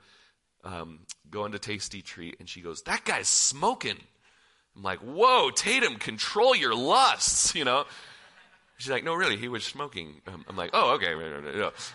um, 0.63 0.99
going 1.29 1.53
to 1.53 1.59
Tasty 1.59 2.01
Treat, 2.01 2.35
and 2.39 2.49
she 2.49 2.61
goes, 2.61 2.81
"That 2.83 3.05
guy's 3.05 3.27
smoking." 3.27 3.97
I'm 4.75 4.83
like, 4.83 4.99
"Whoa, 4.99 5.49
Tatum, 5.51 5.95
control 5.95 6.55
your 6.55 6.75
lusts," 6.75 7.55
you 7.55 7.65
know. 7.65 7.85
She's 8.77 8.91
like, 8.91 9.03
"No, 9.03 9.13
really, 9.13 9.37
he 9.37 9.47
was 9.47 9.63
smoking." 9.63 10.21
Um, 10.27 10.45
I'm 10.47 10.57
like, 10.57 10.71
"Oh, 10.73 10.95
okay, 10.95 11.13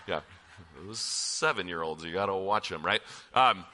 yeah." 0.09 0.21
Those 0.87 0.99
seven 0.99 1.69
year 1.69 1.83
olds, 1.83 2.05
you 2.05 2.13
got 2.13 2.27
to 2.27 2.35
watch 2.35 2.69
them, 2.69 2.85
right? 2.85 3.03
Um, 3.35 3.65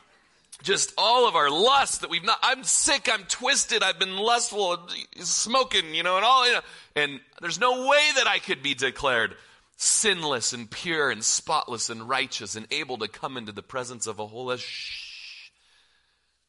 just 0.62 0.92
all 0.98 1.28
of 1.28 1.36
our 1.36 1.50
lust 1.50 2.00
that 2.00 2.10
we've 2.10 2.24
not. 2.24 2.38
I'm 2.42 2.64
sick. 2.64 3.08
I'm 3.12 3.24
twisted. 3.24 3.82
I've 3.82 3.98
been 3.98 4.16
lustful, 4.16 4.88
smoking, 5.16 5.94
you 5.94 6.02
know, 6.02 6.16
and 6.16 6.24
all. 6.24 6.46
You 6.46 6.54
know, 6.54 6.60
and 6.96 7.20
there's 7.40 7.60
no 7.60 7.86
way 7.88 8.10
that 8.16 8.26
I 8.26 8.38
could 8.38 8.62
be 8.62 8.74
declared 8.74 9.36
sinless 9.76 10.52
and 10.52 10.68
pure 10.68 11.08
and 11.08 11.24
spotless 11.24 11.88
and 11.88 12.08
righteous 12.08 12.56
and 12.56 12.66
able 12.72 12.98
to 12.98 13.06
come 13.06 13.36
into 13.36 13.52
the 13.52 13.62
presence 13.62 14.06
of 14.08 14.18
a 14.18 14.26
holy. 14.26 14.58
Shh. 14.58 15.50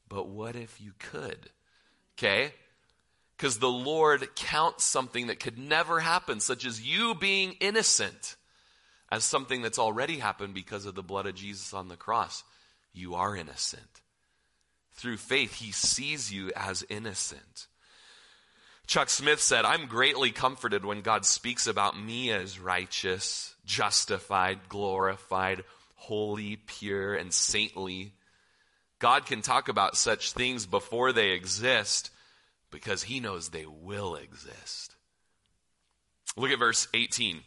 But 0.09 0.27
what 0.27 0.55
if 0.55 0.81
you 0.81 0.93
could? 0.97 1.51
Okay? 2.17 2.53
Because 3.37 3.59
the 3.59 3.69
Lord 3.69 4.35
counts 4.35 4.83
something 4.83 5.27
that 5.27 5.39
could 5.39 5.59
never 5.59 5.99
happen, 5.99 6.39
such 6.39 6.65
as 6.65 6.81
you 6.81 7.13
being 7.13 7.53
innocent, 7.61 8.35
as 9.11 9.23
something 9.23 9.61
that's 9.61 9.79
already 9.79 10.17
happened 10.17 10.55
because 10.55 10.85
of 10.85 10.95
the 10.95 11.03
blood 11.03 11.27
of 11.27 11.35
Jesus 11.35 11.73
on 11.73 11.87
the 11.87 11.95
cross. 11.95 12.43
You 12.99 13.15
are 13.15 13.33
innocent. 13.33 14.01
Through 14.91 15.17
faith, 15.17 15.53
He 15.53 15.71
sees 15.71 16.33
you 16.33 16.51
as 16.53 16.85
innocent. 16.89 17.67
Chuck 18.87 19.09
Smith 19.09 19.39
said, 19.39 19.63
I'm 19.63 19.85
greatly 19.85 20.31
comforted 20.31 20.83
when 20.83 20.99
God 20.99 21.23
speaks 21.23 21.65
about 21.65 21.97
me 21.97 22.29
as 22.31 22.59
righteous, 22.59 23.55
justified, 23.65 24.67
glorified, 24.67 25.63
holy, 25.95 26.57
pure, 26.57 27.15
and 27.15 27.33
saintly. 27.33 28.11
God 28.99 29.25
can 29.25 29.41
talk 29.41 29.69
about 29.69 29.95
such 29.95 30.33
things 30.33 30.65
before 30.65 31.13
they 31.13 31.29
exist 31.29 32.11
because 32.69 33.03
he 33.03 33.21
knows 33.21 33.47
they 33.49 33.65
will 33.65 34.15
exist. 34.15 34.93
Look 36.35 36.51
at 36.51 36.59
verse 36.59 36.89
18. 36.93 37.43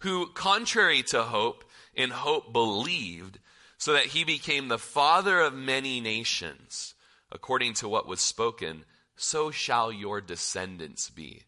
Who, 0.00 0.26
contrary 0.26 1.02
to 1.04 1.22
hope, 1.22 1.64
in 1.94 2.10
hope 2.10 2.52
believed, 2.52 3.38
so 3.82 3.94
that 3.94 4.06
he 4.06 4.22
became 4.22 4.68
the 4.68 4.78
father 4.78 5.40
of 5.40 5.52
many 5.52 6.00
nations, 6.00 6.94
according 7.32 7.74
to 7.74 7.88
what 7.88 8.06
was 8.06 8.20
spoken 8.20 8.84
so 9.16 9.50
shall 9.50 9.90
your 9.90 10.20
descendants 10.20 11.10
be. 11.10 11.42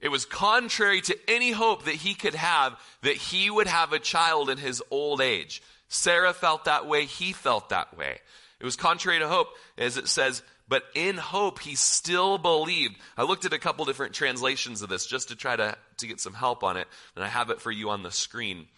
It 0.00 0.08
was 0.08 0.24
contrary 0.24 1.00
to 1.00 1.18
any 1.26 1.50
hope 1.50 1.86
that 1.86 1.96
he 1.96 2.14
could 2.14 2.36
have 2.36 2.78
that 3.02 3.16
he 3.16 3.50
would 3.50 3.66
have 3.66 3.92
a 3.92 3.98
child 3.98 4.50
in 4.50 4.58
his 4.58 4.80
old 4.92 5.20
age. 5.20 5.60
Sarah 5.88 6.32
felt 6.32 6.66
that 6.66 6.86
way, 6.86 7.06
he 7.06 7.32
felt 7.32 7.70
that 7.70 7.98
way. 7.98 8.20
It 8.60 8.64
was 8.64 8.76
contrary 8.76 9.18
to 9.18 9.26
hope, 9.26 9.48
as 9.76 9.96
it 9.96 10.06
says, 10.06 10.44
but 10.68 10.84
in 10.94 11.16
hope 11.16 11.58
he 11.58 11.74
still 11.74 12.38
believed. 12.38 12.94
I 13.16 13.24
looked 13.24 13.46
at 13.46 13.52
a 13.52 13.58
couple 13.58 13.84
different 13.84 14.14
translations 14.14 14.80
of 14.82 14.90
this 14.90 15.06
just 15.06 15.30
to 15.30 15.34
try 15.34 15.56
to, 15.56 15.76
to 15.96 16.06
get 16.06 16.20
some 16.20 16.34
help 16.34 16.62
on 16.62 16.76
it, 16.76 16.86
and 17.16 17.24
I 17.24 17.28
have 17.28 17.50
it 17.50 17.60
for 17.60 17.72
you 17.72 17.90
on 17.90 18.04
the 18.04 18.12
screen. 18.12 18.68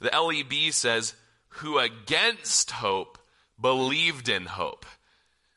The 0.00 0.10
LEB 0.10 0.72
says, 0.72 1.14
who 1.56 1.78
against 1.78 2.70
hope 2.70 3.18
believed 3.60 4.28
in 4.28 4.46
hope. 4.46 4.86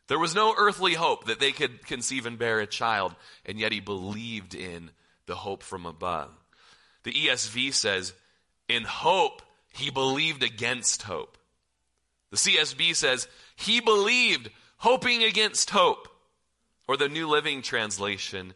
There 0.08 0.20
was 0.20 0.36
no 0.36 0.56
earthly 0.58 0.94
hope 0.94 1.26
that 1.26 1.40
they 1.40 1.52
could 1.52 1.86
conceive 1.86 2.26
and 2.26 2.40
bear 2.40 2.60
a 2.60 2.68
child, 2.68 3.16
and 3.46 3.60
yet 3.60 3.72
he 3.72 3.80
believed 3.80 4.56
in 4.56 4.92
the 5.26 5.36
hope 5.36 5.64
from 5.64 5.86
above. 5.86 6.30
The 7.04 7.12
ESV 7.12 7.74
says, 7.74 8.14
in 8.70 8.84
hope, 8.84 9.42
he 9.72 9.90
believed 9.90 10.44
against 10.44 11.04
hope. 11.04 11.38
The 12.32 12.38
CSB 12.38 12.96
says, 12.96 13.28
he 13.56 13.80
believed, 13.80 14.50
hoping 14.78 15.24
against 15.24 15.70
hope. 15.70 16.08
Or 16.88 16.96
the 16.96 17.10
New 17.10 17.28
Living 17.28 17.62
Translation, 17.62 18.54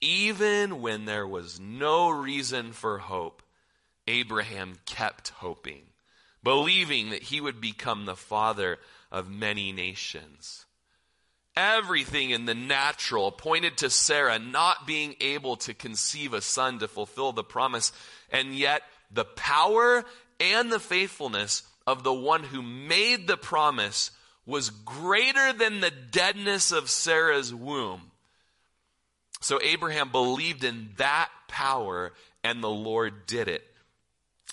even 0.00 0.82
when 0.82 1.06
there 1.06 1.26
was 1.26 1.58
no 1.58 2.10
reason 2.10 2.72
for 2.72 2.98
hope, 2.98 3.42
Abraham 4.06 4.74
kept 4.86 5.30
hoping, 5.30 5.82
believing 6.42 7.10
that 7.10 7.22
he 7.24 7.40
would 7.40 7.60
become 7.60 8.04
the 8.04 8.16
father 8.16 8.78
of 9.10 9.30
many 9.30 9.72
nations. 9.72 10.64
Everything 11.56 12.30
in 12.30 12.46
the 12.46 12.54
natural 12.54 13.30
pointed 13.30 13.76
to 13.78 13.90
Sarah 13.90 14.38
not 14.38 14.86
being 14.86 15.16
able 15.20 15.56
to 15.56 15.74
conceive 15.74 16.32
a 16.32 16.40
son 16.40 16.78
to 16.78 16.88
fulfill 16.88 17.32
the 17.32 17.44
promise, 17.44 17.92
and 18.30 18.54
yet 18.54 18.82
the 19.10 19.24
power 19.24 20.04
and 20.38 20.70
the 20.70 20.80
faithfulness 20.80 21.62
of 21.86 22.04
the 22.04 22.14
one 22.14 22.44
who 22.44 22.62
made 22.62 23.26
the 23.26 23.36
promise 23.36 24.10
was 24.46 24.70
greater 24.70 25.52
than 25.52 25.80
the 25.80 25.90
deadness 25.90 26.72
of 26.72 26.88
Sarah's 26.88 27.52
womb. 27.52 28.12
So 29.40 29.60
Abraham 29.62 30.10
believed 30.10 30.64
in 30.64 30.90
that 30.96 31.30
power, 31.48 32.12
and 32.44 32.62
the 32.62 32.70
Lord 32.70 33.26
did 33.26 33.48
it. 33.48 33.66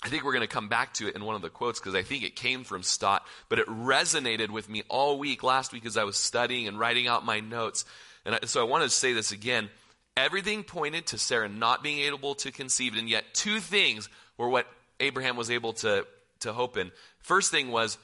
I 0.02 0.08
think 0.08 0.24
we're 0.24 0.32
going 0.32 0.42
to 0.42 0.46
come 0.46 0.68
back 0.68 0.94
to 0.94 1.08
it 1.08 1.16
in 1.16 1.24
one 1.24 1.34
of 1.34 1.42
the 1.42 1.50
quotes 1.50 1.80
because 1.80 1.94
I 1.94 2.02
think 2.02 2.22
it 2.22 2.36
came 2.36 2.62
from 2.62 2.82
Stott, 2.82 3.26
but 3.48 3.58
it 3.58 3.66
resonated 3.66 4.50
with 4.50 4.68
me 4.68 4.82
all 4.88 5.18
week 5.18 5.42
last 5.42 5.72
week 5.72 5.84
as 5.86 5.96
I 5.96 6.04
was 6.04 6.16
studying 6.16 6.68
and 6.68 6.78
writing 6.78 7.08
out 7.08 7.24
my 7.24 7.40
notes. 7.40 7.84
And 8.24 8.36
I, 8.36 8.46
so 8.46 8.60
I 8.60 8.64
want 8.64 8.84
to 8.84 8.90
say 8.90 9.12
this 9.12 9.32
again. 9.32 9.70
Everything 10.16 10.62
pointed 10.62 11.06
to 11.06 11.18
Sarah 11.18 11.48
not 11.48 11.82
being 11.82 12.00
able 12.00 12.34
to 12.36 12.52
conceive, 12.52 12.96
and 12.96 13.08
yet 13.08 13.24
two 13.34 13.60
things 13.60 14.08
were 14.36 14.48
what 14.48 14.66
Abraham 15.00 15.36
was 15.36 15.50
able 15.50 15.72
to, 15.74 16.06
to 16.40 16.52
hope 16.52 16.76
in. 16.76 16.92
First 17.20 17.50
thing 17.50 17.70
was 17.70 17.98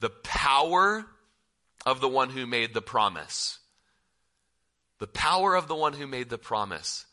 the 0.00 0.10
power 0.10 1.04
of 1.86 2.00
the 2.00 2.08
one 2.08 2.30
who 2.30 2.46
made 2.46 2.74
the 2.74 2.82
promise. 2.82 3.58
The 4.98 5.06
power 5.06 5.54
of 5.54 5.66
the 5.66 5.74
one 5.74 5.94
who 5.94 6.06
made 6.06 6.28
the 6.28 6.38
promise 6.38 7.06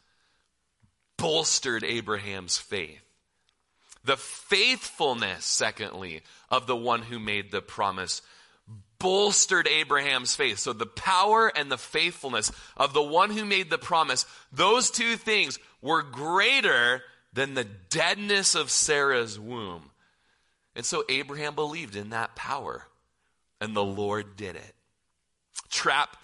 bolstered 1.18 1.84
Abraham's 1.84 2.58
faith. 2.58 3.07
The 4.08 4.16
faithfulness, 4.16 5.44
secondly, 5.44 6.22
of 6.50 6.66
the 6.66 6.78
one 6.78 7.02
who 7.02 7.20
made 7.20 7.52
the 7.52 7.62
promise 7.62 8.22
bolstered 9.00 9.68
Abraham's 9.68 10.34
faith. 10.34 10.60
So 10.60 10.72
the 10.72 10.86
power 10.86 11.52
and 11.54 11.70
the 11.70 11.78
faithfulness 11.78 12.50
of 12.78 12.94
the 12.94 13.04
one 13.04 13.32
who 13.32 13.44
made 13.44 13.70
the 13.70 13.78
promise, 13.78 14.26
those 14.50 14.92
two 14.92 15.18
things 15.18 15.60
were 15.82 16.04
greater 16.04 17.04
than 17.34 17.54
the 17.54 17.66
deadness 17.66 18.56
of 18.56 18.72
Sarah's 18.72 19.38
womb. 19.38 19.92
And 20.74 20.86
so 20.86 21.04
Abraham 21.10 21.54
believed 21.54 21.98
in 21.98 22.12
that 22.12 22.34
power, 22.34 22.86
and 23.60 23.76
the 23.76 23.84
Lord 23.84 24.38
did 24.38 24.56
it. 24.56 24.76
Trapp 25.70 26.16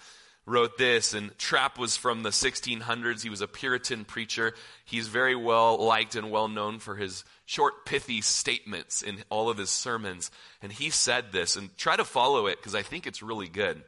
wrote 0.46 0.78
this, 0.78 1.12
and 1.12 1.36
Trapp 1.36 1.78
was 1.78 1.98
from 1.98 2.22
the 2.22 2.30
1600s. 2.30 3.22
He 3.22 3.28
was 3.28 3.42
a 3.42 3.46
Puritan 3.46 4.06
preacher. 4.06 4.54
He's 4.86 5.08
very 5.08 5.36
well 5.36 5.84
liked 5.84 6.14
and 6.14 6.30
well 6.30 6.48
known 6.48 6.78
for 6.78 6.96
his 6.96 7.24
short, 7.46 7.84
pithy 7.84 8.20
statements 8.20 9.02
in 9.02 9.22
all 9.30 9.50
of 9.50 9.58
his 9.58 9.70
sermons. 9.70 10.30
And 10.62 10.72
he 10.72 10.90
said 10.90 11.32
this, 11.32 11.56
and 11.56 11.76
try 11.76 11.96
to 11.96 12.04
follow 12.04 12.46
it 12.46 12.58
because 12.58 12.74
I 12.74 12.82
think 12.82 13.06
it's 13.06 13.22
really 13.22 13.48
good. 13.48 13.82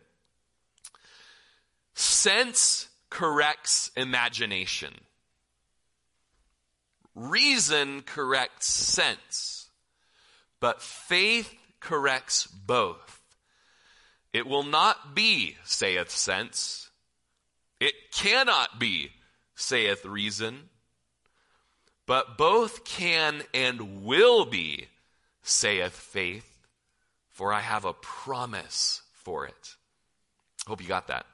Sense 1.95 2.88
corrects 3.09 3.90
imagination. 3.97 4.92
Reason 7.14 8.03
corrects 8.03 8.66
sense. 8.66 9.69
But 10.61 10.83
faith 10.83 11.55
corrects 11.81 12.47
both. 12.47 13.23
It 14.33 14.47
will 14.47 14.64
not 14.64 15.14
be, 15.14 15.57
saith 15.64 16.11
sense. 16.11 16.90
It 17.81 17.95
cannot 18.12 18.79
be, 18.79 19.12
saith 19.55 20.05
reason. 20.05 20.69
But 22.07 22.38
both 22.38 22.85
can 22.85 23.42
and 23.53 24.05
will 24.05 24.47
be, 24.47 24.87
saith 25.42 25.92
faith, 25.92 26.66
for 27.31 27.53
I 27.53 27.61
have 27.61 27.85
a 27.85 27.92
promise 27.92 29.03
for 29.12 29.47
it. 29.47 29.75
Hope 30.66 30.81
you 30.81 30.88
got 30.88 31.09
that. 31.09 31.27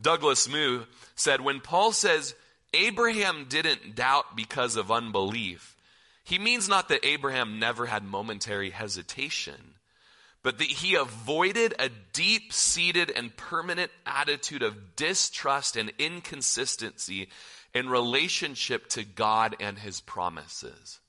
Douglas 0.00 0.48
Moo 0.48 0.84
said, 1.14 1.40
when 1.40 1.60
Paul 1.60 1.92
says 1.92 2.34
Abraham 2.72 3.46
didn't 3.48 3.94
doubt 3.94 4.36
because 4.36 4.76
of 4.76 4.90
unbelief, 4.90 5.76
he 6.24 6.38
means 6.38 6.68
not 6.68 6.88
that 6.88 7.06
Abraham 7.06 7.58
never 7.58 7.86
had 7.86 8.02
momentary 8.02 8.70
hesitation, 8.70 9.74
but 10.42 10.58
that 10.58 10.66
he 10.66 10.94
avoided 10.94 11.74
a 11.78 11.88
deep 12.12 12.52
seated 12.52 13.10
and 13.10 13.36
permanent 13.36 13.90
attitude 14.04 14.62
of 14.62 14.96
distrust 14.96 15.76
and 15.76 15.92
inconsistency 15.98 17.28
in 17.74 17.88
relationship 17.88 18.88
to 18.90 19.04
God 19.04 19.56
and 19.60 19.78
His 19.78 20.00
promises. 20.00 21.00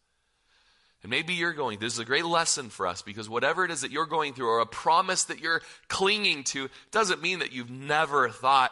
And 1.03 1.11
maybe 1.11 1.35
you're 1.35 1.53
going, 1.53 1.77
this 1.77 1.93
is 1.93 1.99
a 1.99 2.05
great 2.05 2.25
lesson 2.25 2.69
for 2.69 2.87
us 2.87 3.03
because 3.03 3.29
whatever 3.29 3.63
it 3.63 3.69
is 3.69 3.81
that 3.81 3.91
you're 3.91 4.07
going 4.07 4.33
through 4.33 4.49
or 4.49 4.59
a 4.59 4.65
promise 4.65 5.25
that 5.25 5.39
you're 5.39 5.61
clinging 5.87 6.43
to 6.45 6.67
doesn't 6.89 7.21
mean 7.21 7.39
that 7.39 7.51
you've 7.51 7.69
never 7.69 8.29
thought 8.29 8.71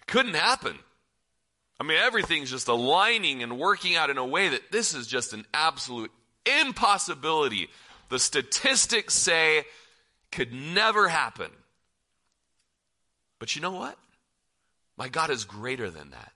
it 0.00 0.06
couldn't 0.06 0.34
happen. 0.34 0.78
I 1.80 1.84
mean, 1.84 1.96
everything's 1.96 2.50
just 2.50 2.68
aligning 2.68 3.42
and 3.42 3.58
working 3.58 3.96
out 3.96 4.10
in 4.10 4.18
a 4.18 4.26
way 4.26 4.50
that 4.50 4.70
this 4.70 4.94
is 4.94 5.06
just 5.06 5.32
an 5.32 5.46
absolute 5.54 6.12
impossibility. 6.44 7.68
The 8.10 8.18
statistics 8.18 9.14
say 9.14 9.64
could 10.30 10.52
never 10.52 11.08
happen. 11.08 11.50
But 13.38 13.56
you 13.56 13.62
know 13.62 13.72
what? 13.72 13.96
My 14.98 15.08
God 15.08 15.30
is 15.30 15.44
greater 15.44 15.90
than 15.90 16.10
that. 16.10 16.32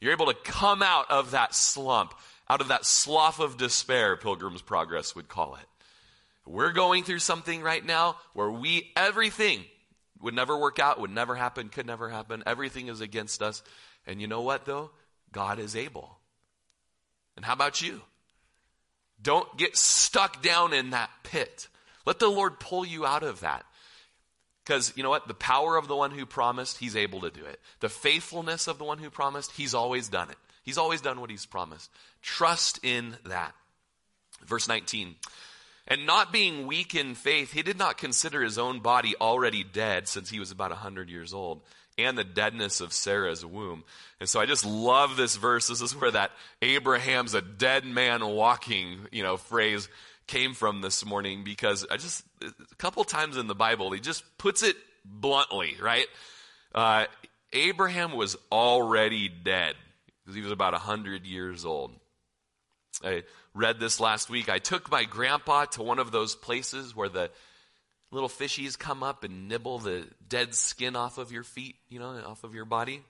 You're 0.00 0.12
able 0.12 0.26
to 0.26 0.34
come 0.34 0.82
out 0.82 1.10
of 1.10 1.30
that 1.32 1.54
slump, 1.54 2.14
out 2.48 2.60
of 2.60 2.68
that 2.68 2.84
slough 2.84 3.40
of 3.40 3.56
despair, 3.56 4.16
Pilgrim's 4.16 4.62
Progress 4.62 5.14
would 5.14 5.28
call 5.28 5.54
it. 5.54 5.66
We're 6.46 6.72
going 6.72 7.02
through 7.02 7.18
something 7.18 7.62
right 7.62 7.84
now 7.84 8.16
where 8.32 8.50
we, 8.50 8.92
everything 8.96 9.64
would 10.20 10.34
never 10.34 10.56
work 10.56 10.78
out, 10.78 11.00
would 11.00 11.10
never 11.10 11.34
happen, 11.34 11.68
could 11.68 11.86
never 11.86 12.08
happen. 12.08 12.42
Everything 12.46 12.88
is 12.88 13.00
against 13.00 13.42
us. 13.42 13.62
And 14.06 14.20
you 14.20 14.28
know 14.28 14.42
what, 14.42 14.64
though? 14.64 14.90
God 15.32 15.58
is 15.58 15.74
able. 15.74 16.18
And 17.36 17.44
how 17.44 17.52
about 17.52 17.82
you? 17.82 18.00
Don't 19.20 19.56
get 19.56 19.76
stuck 19.76 20.42
down 20.42 20.72
in 20.72 20.90
that 20.90 21.10
pit. 21.22 21.68
Let 22.04 22.18
the 22.18 22.28
Lord 22.28 22.60
pull 22.60 22.84
you 22.84 23.04
out 23.04 23.22
of 23.22 23.40
that. 23.40 23.64
Because 24.66 24.92
you 24.96 25.04
know 25.04 25.10
what? 25.10 25.28
The 25.28 25.34
power 25.34 25.76
of 25.76 25.86
the 25.86 25.94
one 25.94 26.10
who 26.10 26.26
promised, 26.26 26.78
he's 26.78 26.96
able 26.96 27.20
to 27.20 27.30
do 27.30 27.44
it. 27.44 27.60
The 27.78 27.88
faithfulness 27.88 28.66
of 28.66 28.78
the 28.78 28.84
one 28.84 28.98
who 28.98 29.10
promised, 29.10 29.52
he's 29.52 29.74
always 29.74 30.08
done 30.08 30.28
it. 30.28 30.36
He's 30.64 30.78
always 30.78 31.00
done 31.00 31.20
what 31.20 31.30
he's 31.30 31.46
promised. 31.46 31.88
Trust 32.20 32.80
in 32.82 33.16
that. 33.26 33.54
Verse 34.44 34.66
19. 34.66 35.14
And 35.86 36.04
not 36.04 36.32
being 36.32 36.66
weak 36.66 36.96
in 36.96 37.14
faith, 37.14 37.52
he 37.52 37.62
did 37.62 37.78
not 37.78 37.96
consider 37.96 38.42
his 38.42 38.58
own 38.58 38.80
body 38.80 39.14
already 39.20 39.62
dead 39.62 40.08
since 40.08 40.28
he 40.28 40.40
was 40.40 40.50
about 40.50 40.70
100 40.70 41.08
years 41.08 41.32
old 41.32 41.62
and 41.96 42.18
the 42.18 42.24
deadness 42.24 42.80
of 42.80 42.92
Sarah's 42.92 43.46
womb. 43.46 43.84
And 44.18 44.28
so 44.28 44.40
I 44.40 44.46
just 44.46 44.66
love 44.66 45.16
this 45.16 45.36
verse. 45.36 45.68
This 45.68 45.80
is 45.80 45.94
where 45.94 46.10
that 46.10 46.32
Abraham's 46.60 47.34
a 47.34 47.40
dead 47.40 47.84
man 47.84 48.26
walking, 48.26 49.06
you 49.12 49.22
know, 49.22 49.36
phrase 49.36 49.88
came 50.26 50.54
from 50.54 50.80
this 50.80 51.04
morning 51.04 51.44
because 51.44 51.86
I 51.90 51.96
just, 51.96 52.24
a 52.42 52.74
couple 52.76 53.04
times 53.04 53.36
in 53.36 53.46
the 53.46 53.54
Bible, 53.54 53.92
he 53.92 54.00
just 54.00 54.24
puts 54.38 54.62
it 54.62 54.76
bluntly, 55.04 55.76
right? 55.80 56.06
Uh, 56.74 57.06
Abraham 57.52 58.12
was 58.12 58.36
already 58.50 59.28
dead 59.28 59.74
because 60.22 60.34
he 60.34 60.42
was 60.42 60.52
about 60.52 60.72
100 60.72 61.24
years 61.24 61.64
old. 61.64 61.92
I 63.04 63.22
read 63.54 63.78
this 63.78 64.00
last 64.00 64.28
week. 64.30 64.48
I 64.48 64.58
took 64.58 64.90
my 64.90 65.04
grandpa 65.04 65.66
to 65.66 65.82
one 65.82 65.98
of 65.98 66.10
those 66.12 66.34
places 66.34 66.96
where 66.96 67.08
the 67.08 67.30
little 68.10 68.28
fishies 68.28 68.78
come 68.78 69.02
up 69.02 69.24
and 69.24 69.48
nibble 69.48 69.78
the 69.78 70.06
dead 70.28 70.54
skin 70.54 70.96
off 70.96 71.18
of 71.18 71.30
your 71.30 71.42
feet, 71.42 71.76
you 71.88 71.98
know, 71.98 72.20
off 72.26 72.44
of 72.44 72.54
your 72.54 72.64
body. 72.64 73.02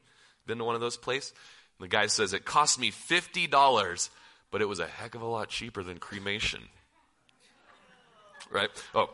Been 0.46 0.58
to 0.58 0.64
one 0.64 0.74
of 0.74 0.80
those 0.80 0.96
places? 0.96 1.32
The 1.80 1.88
guy 1.88 2.06
says, 2.06 2.32
It 2.32 2.44
cost 2.44 2.78
me 2.78 2.90
$50, 2.90 4.10
but 4.50 4.62
it 4.62 4.68
was 4.68 4.80
a 4.80 4.86
heck 4.86 5.14
of 5.14 5.22
a 5.22 5.26
lot 5.26 5.48
cheaper 5.48 5.82
than 5.82 5.98
cremation 5.98 6.62
right? 8.50 8.70
Oh. 8.94 9.10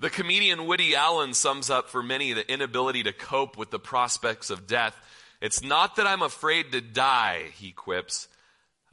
The 0.00 0.10
comedian 0.10 0.66
Woody 0.66 0.94
Allen 0.94 1.34
sums 1.34 1.70
up 1.70 1.88
for 1.88 2.02
many 2.02 2.32
the 2.32 2.50
inability 2.50 3.02
to 3.04 3.12
cope 3.12 3.56
with 3.56 3.70
the 3.70 3.80
prospects 3.80 4.50
of 4.50 4.66
death. 4.66 4.96
It's 5.40 5.62
not 5.62 5.96
that 5.96 6.06
I'm 6.06 6.22
afraid 6.22 6.72
to 6.72 6.80
die, 6.80 7.46
he 7.54 7.72
quips. 7.72 8.28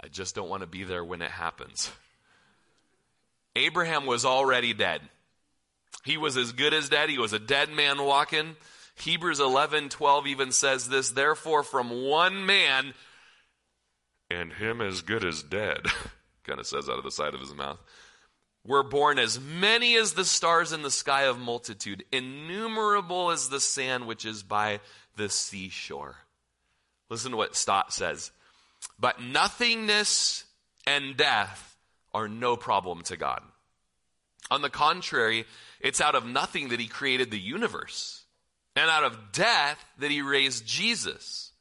I 0.02 0.08
just 0.08 0.36
don't 0.36 0.50
want 0.50 0.62
to 0.62 0.68
be 0.68 0.84
there 0.84 1.04
when 1.04 1.22
it 1.22 1.32
happens. 1.32 1.92
Abraham 3.56 4.06
was 4.06 4.26
already 4.26 4.74
dead. 4.74 5.02
He 6.04 6.18
was 6.18 6.38
as 6.38 6.52
good 6.52 6.74
as 6.74 6.90
dead. 6.90 7.10
He 7.10 7.18
was 7.18 7.34
a 7.34 7.40
dead 7.40 7.70
man 7.70 8.04
walking. 8.04 8.56
Hebrews 8.96 9.40
11, 9.40 9.90
12 9.90 10.28
even 10.28 10.52
says 10.52 10.88
this, 10.88 11.12
therefore 11.12 11.64
from 11.64 12.04
one 12.04 12.46
man, 12.46 12.94
and 14.30 14.54
him 14.54 14.82
as 14.82 15.02
good 15.02 15.24
as 15.24 15.44
dead, 15.44 15.82
kind 16.44 16.60
of 16.60 16.66
says 16.66 16.90
out 16.90 16.98
of 16.98 17.04
the 17.04 17.12
side 17.12 17.34
of 17.34 17.40
his 17.40 17.54
mouth 17.54 17.80
were 18.66 18.84
born 18.84 19.20
as 19.20 19.40
many 19.40 19.96
as 19.96 20.14
the 20.14 20.26
stars 20.26 20.72
in 20.72 20.82
the 20.82 20.92
sky 20.92 21.24
of 21.24 21.40
multitude, 21.40 22.04
innumerable 22.12 23.32
as 23.32 23.50
the 23.50 23.60
sand 23.60 24.08
which 24.08 24.26
is 24.26 24.44
by 24.44 24.80
the 25.16 25.30
seashore. 25.30 26.18
Listen 27.10 27.32
to 27.32 27.38
what 27.38 27.56
Stott 27.56 27.94
says. 27.94 28.32
But 29.00 29.22
nothingness 29.22 30.46
and 30.88 31.16
death 31.16 31.78
are 32.14 32.28
no 32.28 32.58
problem 32.58 33.02
to 33.04 33.18
God. 33.18 33.42
On 34.50 34.62
the 34.62 34.70
contrary, 34.70 35.46
it's 35.80 36.02
out 36.02 36.16
of 36.16 36.26
nothing 36.26 36.70
that 36.70 36.80
he 36.80 36.88
created 36.88 37.32
the 37.32 37.40
universe, 37.40 38.24
and 38.76 38.90
out 38.90 39.04
of 39.04 39.32
death 39.32 39.84
that 40.00 40.12
he 40.12 40.22
raised 40.22 40.66
Jesus. 40.66 41.52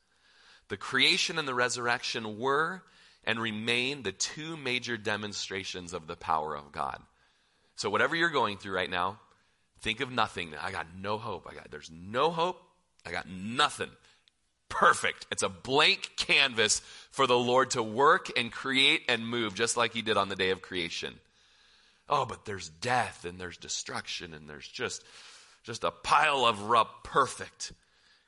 The 0.68 0.76
creation 0.76 1.38
and 1.38 1.46
the 1.46 1.54
resurrection 1.54 2.38
were 2.38 2.82
and 3.26 3.40
remain 3.40 4.02
the 4.02 4.12
two 4.12 4.56
major 4.56 4.96
demonstrations 4.96 5.92
of 5.92 6.06
the 6.06 6.16
power 6.16 6.56
of 6.56 6.72
God. 6.72 7.00
So 7.76 7.90
whatever 7.90 8.14
you're 8.14 8.30
going 8.30 8.58
through 8.58 8.74
right 8.74 8.90
now, 8.90 9.18
think 9.80 10.00
of 10.00 10.10
nothing. 10.12 10.52
I 10.60 10.70
got 10.70 10.86
no 11.00 11.18
hope. 11.18 11.46
I 11.50 11.54
got 11.54 11.70
there's 11.70 11.90
no 11.90 12.30
hope. 12.30 12.60
I 13.06 13.10
got 13.10 13.28
nothing. 13.28 13.90
perfect. 14.68 15.26
It's 15.30 15.42
a 15.42 15.48
blank 15.48 16.10
canvas 16.16 16.80
for 17.10 17.26
the 17.26 17.38
Lord 17.38 17.70
to 17.70 17.82
work 17.82 18.30
and 18.36 18.50
create 18.50 19.02
and 19.08 19.26
move 19.26 19.54
just 19.54 19.76
like 19.76 19.92
he 19.92 20.02
did 20.02 20.16
on 20.16 20.28
the 20.28 20.36
day 20.36 20.50
of 20.50 20.62
creation. 20.62 21.14
Oh, 22.08 22.26
but 22.26 22.44
there's 22.44 22.68
death 22.68 23.24
and 23.24 23.38
there's 23.38 23.56
destruction 23.56 24.34
and 24.34 24.48
there's 24.48 24.68
just 24.68 25.02
just 25.62 25.84
a 25.84 25.90
pile 25.90 26.44
of 26.44 26.62
rub 26.64 26.88
perfect 27.04 27.72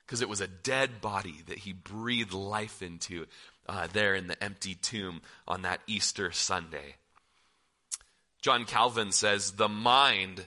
because 0.07 0.23
it 0.23 0.29
was 0.29 0.41
a 0.41 0.47
dead 0.49 1.03
body 1.03 1.43
that 1.49 1.59
he 1.59 1.73
breathed 1.75 2.33
life 2.33 2.81
into 2.81 3.27
uh, 3.69 3.89
there 3.93 4.15
in 4.15 4.27
the 4.27 4.43
empty 4.43 4.75
tomb 4.75 5.23
on 5.47 5.63
that 5.63 5.81
Easter 5.87 6.33
Sunday. 6.33 6.97
John 8.41 8.65
Calvin 8.65 9.13
says, 9.13 9.53
The 9.53 9.69
mind 9.69 10.47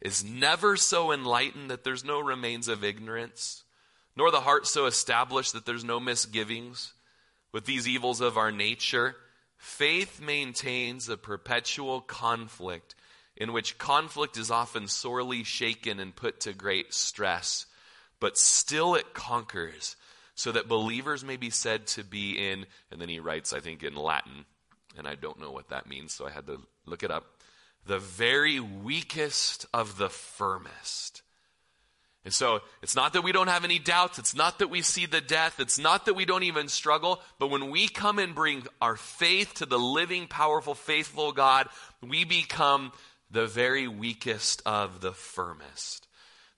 is 0.00 0.24
never 0.24 0.76
so 0.76 1.12
enlightened 1.12 1.70
that 1.70 1.84
there's 1.84 2.04
no 2.04 2.20
remains 2.20 2.68
of 2.68 2.84
ignorance, 2.84 3.64
nor 4.16 4.30
the 4.30 4.40
heart 4.40 4.66
so 4.66 4.86
established 4.86 5.52
that 5.52 5.66
there's 5.66 5.84
no 5.84 6.00
misgivings. 6.00 6.94
With 7.52 7.64
these 7.64 7.88
evils 7.88 8.20
of 8.20 8.36
our 8.36 8.52
nature, 8.52 9.16
faith 9.56 10.20
maintains 10.20 11.08
a 11.08 11.16
perpetual 11.16 12.00
conflict 12.00 12.94
in 13.38 13.52
which 13.52 13.78
conflict 13.78 14.36
is 14.36 14.50
often 14.50 14.88
sorely 14.88 15.44
shaken 15.44 16.00
and 16.00 16.14
put 16.14 16.40
to 16.40 16.52
great 16.52 16.92
stress, 16.92 17.66
but 18.18 18.36
still 18.36 18.96
it 18.96 19.14
conquers, 19.14 19.94
so 20.38 20.52
that 20.52 20.68
believers 20.68 21.24
may 21.24 21.36
be 21.36 21.50
said 21.50 21.88
to 21.88 22.04
be 22.04 22.50
in, 22.50 22.64
and 22.92 23.00
then 23.00 23.08
he 23.08 23.18
writes, 23.18 23.52
I 23.52 23.58
think, 23.58 23.82
in 23.82 23.96
Latin, 23.96 24.44
and 24.96 25.08
I 25.08 25.16
don't 25.16 25.40
know 25.40 25.50
what 25.50 25.70
that 25.70 25.88
means, 25.88 26.14
so 26.14 26.28
I 26.28 26.30
had 26.30 26.46
to 26.46 26.60
look 26.86 27.02
it 27.02 27.10
up 27.10 27.26
the 27.84 27.98
very 27.98 28.60
weakest 28.60 29.66
of 29.74 29.98
the 29.98 30.08
firmest. 30.08 31.22
And 32.24 32.32
so 32.32 32.60
it's 32.82 32.94
not 32.94 33.14
that 33.14 33.24
we 33.24 33.32
don't 33.32 33.48
have 33.48 33.64
any 33.64 33.80
doubts. 33.80 34.20
It's 34.20 34.34
not 34.34 34.60
that 34.60 34.68
we 34.68 34.80
see 34.82 35.06
the 35.06 35.20
death. 35.20 35.58
It's 35.58 35.78
not 35.78 36.04
that 36.04 36.14
we 36.14 36.24
don't 36.24 36.44
even 36.44 36.68
struggle. 36.68 37.20
But 37.40 37.50
when 37.50 37.70
we 37.70 37.88
come 37.88 38.20
and 38.20 38.32
bring 38.34 38.64
our 38.80 38.94
faith 38.94 39.54
to 39.54 39.66
the 39.66 39.78
living, 39.78 40.28
powerful, 40.28 40.74
faithful 40.74 41.32
God, 41.32 41.68
we 42.00 42.24
become 42.24 42.92
the 43.30 43.46
very 43.46 43.88
weakest 43.88 44.62
of 44.66 45.00
the 45.00 45.12
firmest. 45.12 46.06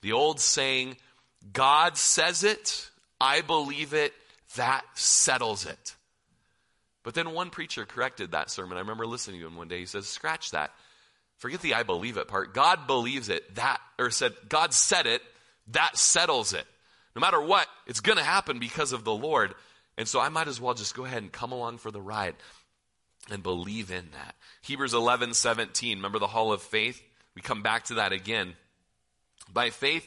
The 0.02 0.12
old 0.12 0.40
saying, 0.40 0.96
God 1.52 1.96
says 1.96 2.42
it, 2.42 2.89
I 3.20 3.42
believe 3.42 3.92
it, 3.94 4.12
that 4.56 4.85
settles 4.94 5.66
it. 5.66 5.94
But 7.02 7.14
then 7.14 7.33
one 7.33 7.50
preacher 7.50 7.87
corrected 7.87 8.33
that 8.33 8.50
sermon. 8.50 8.76
I 8.76 8.80
remember 8.80 9.06
listening 9.06 9.40
to 9.40 9.46
him 9.46 9.56
one 9.56 9.68
day. 9.68 9.80
He 9.80 9.87
says, 9.87 10.06
Scratch 10.06 10.50
that. 10.50 10.72
Forget 11.38 11.62
the 11.62 11.74
I 11.74 11.83
believe 11.83 12.18
it 12.18 12.28
part. 12.28 12.52
God 12.52 12.87
believes 12.87 13.30
it. 13.30 13.54
That, 13.54 13.80
or 13.98 14.11
said, 14.11 14.35
God 14.48 14.74
said 14.74 15.06
it. 15.06 15.22
That 15.68 15.96
settles 15.96 16.52
it. 16.52 16.66
No 17.16 17.20
matter 17.20 17.40
what, 17.40 17.66
it's 17.87 18.00
going 18.00 18.18
to 18.18 18.24
happen 18.24 18.59
because 18.59 18.92
of 18.92 19.04
the 19.04 19.14
Lord. 19.14 19.54
And 19.96 20.06
so 20.06 20.20
I 20.20 20.28
might 20.28 20.48
as 20.48 20.61
well 20.61 20.74
just 20.74 20.94
go 20.94 21.04
ahead 21.04 21.22
and 21.22 21.33
come 21.33 21.52
along 21.52 21.78
for 21.78 21.90
the 21.90 22.00
ride 22.00 22.35
and 23.30 23.42
believe 23.42 23.90
in 23.90 24.09
that. 24.12 24.35
Hebrews 24.62 24.94
11, 24.94 25.35
17. 25.35 25.98
Remember 25.98 26.18
the 26.18 26.26
hall 26.26 26.52
of 26.52 26.62
faith? 26.62 27.02
We 27.35 27.42
come 27.42 27.62
back 27.62 27.85
to 27.85 27.94
that 27.94 28.12
again. 28.12 28.54
By 29.52 29.70
faith, 29.70 30.06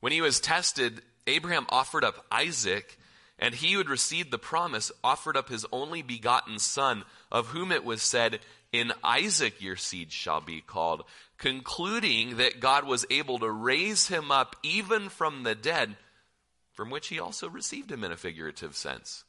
when 0.00 0.12
he 0.12 0.20
was 0.20 0.40
tested, 0.40 1.00
Abraham 1.30 1.66
offered 1.68 2.04
up 2.04 2.26
Isaac, 2.30 2.98
and 3.38 3.54
he 3.54 3.72
who 3.72 3.78
had 3.78 3.88
received 3.88 4.30
the 4.30 4.38
promise 4.38 4.92
offered 5.02 5.36
up 5.36 5.48
his 5.48 5.64
only 5.72 6.02
begotten 6.02 6.58
son, 6.58 7.04
of 7.30 7.48
whom 7.48 7.72
it 7.72 7.84
was 7.84 8.02
said, 8.02 8.40
in 8.72 8.92
Isaac 9.02 9.60
your 9.60 9.76
seed 9.76 10.12
shall 10.12 10.40
be 10.40 10.60
called, 10.60 11.04
concluding 11.38 12.36
that 12.36 12.60
God 12.60 12.84
was 12.84 13.06
able 13.10 13.38
to 13.38 13.50
raise 13.50 14.08
him 14.08 14.30
up 14.30 14.56
even 14.62 15.08
from 15.08 15.42
the 15.42 15.54
dead, 15.54 15.96
from 16.72 16.90
which 16.90 17.08
he 17.08 17.18
also 17.18 17.48
received 17.48 17.90
him 17.90 18.04
in 18.04 18.12
a 18.12 18.16
figurative 18.16 18.76
sense. 18.76 19.24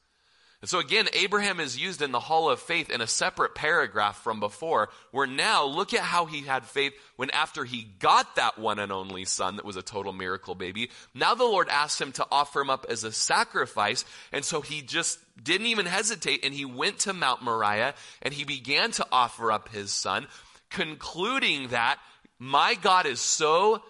And 0.62 0.70
so 0.70 0.78
again, 0.78 1.08
Abraham 1.14 1.60
is 1.60 1.80
used 1.80 2.04
in 2.04 2.12
the 2.12 2.20
hall 2.20 2.52
of 2.52 2.60
faith 2.60 2.92
in 2.92 3.02
a 3.02 3.08
separate 3.08 3.56
paragraph 3.56 4.22
from 4.22 4.40
before, 4.40 4.90
where 5.10 5.26
now 5.26 5.66
look 5.66 5.92
at 5.96 6.02
how 6.02 6.26
he 6.26 6.42
had 6.42 6.66
faith 6.66 6.94
when 7.16 7.32
after 7.32 7.66
he 7.66 7.88
got 7.98 8.36
that 8.36 8.60
one 8.60 8.78
and 8.78 8.92
only 8.92 9.26
son 9.26 9.56
that 9.56 9.66
was 9.66 9.76
a 9.76 9.82
total 9.82 10.14
miracle 10.14 10.54
baby, 10.54 10.92
now 11.16 11.34
the 11.34 11.44
Lord 11.44 11.68
asked 11.68 12.00
him 12.00 12.12
to 12.14 12.28
offer 12.32 12.62
him 12.62 12.70
up 12.70 12.86
as 12.90 13.04
a 13.04 13.12
sacrifice. 13.12 14.06
And 14.32 14.46
so 14.46 14.62
he 14.62 14.84
just 14.84 15.18
didn't 15.44 15.68
even 15.68 15.88
hesitate 15.88 16.46
and 16.46 16.54
he 16.54 16.66
went 16.66 17.00
to 17.00 17.14
Mount 17.14 17.42
Moriah 17.42 17.96
and 18.22 18.32
he 18.32 18.44
began 18.44 18.92
to 18.92 19.08
offer 19.12 19.52
up 19.52 19.70
his 19.70 19.92
son, 19.92 20.28
concluding 20.70 21.70
that 21.70 21.98
my 22.38 22.76
God 22.76 23.08
is 23.08 23.20
so 23.20 23.82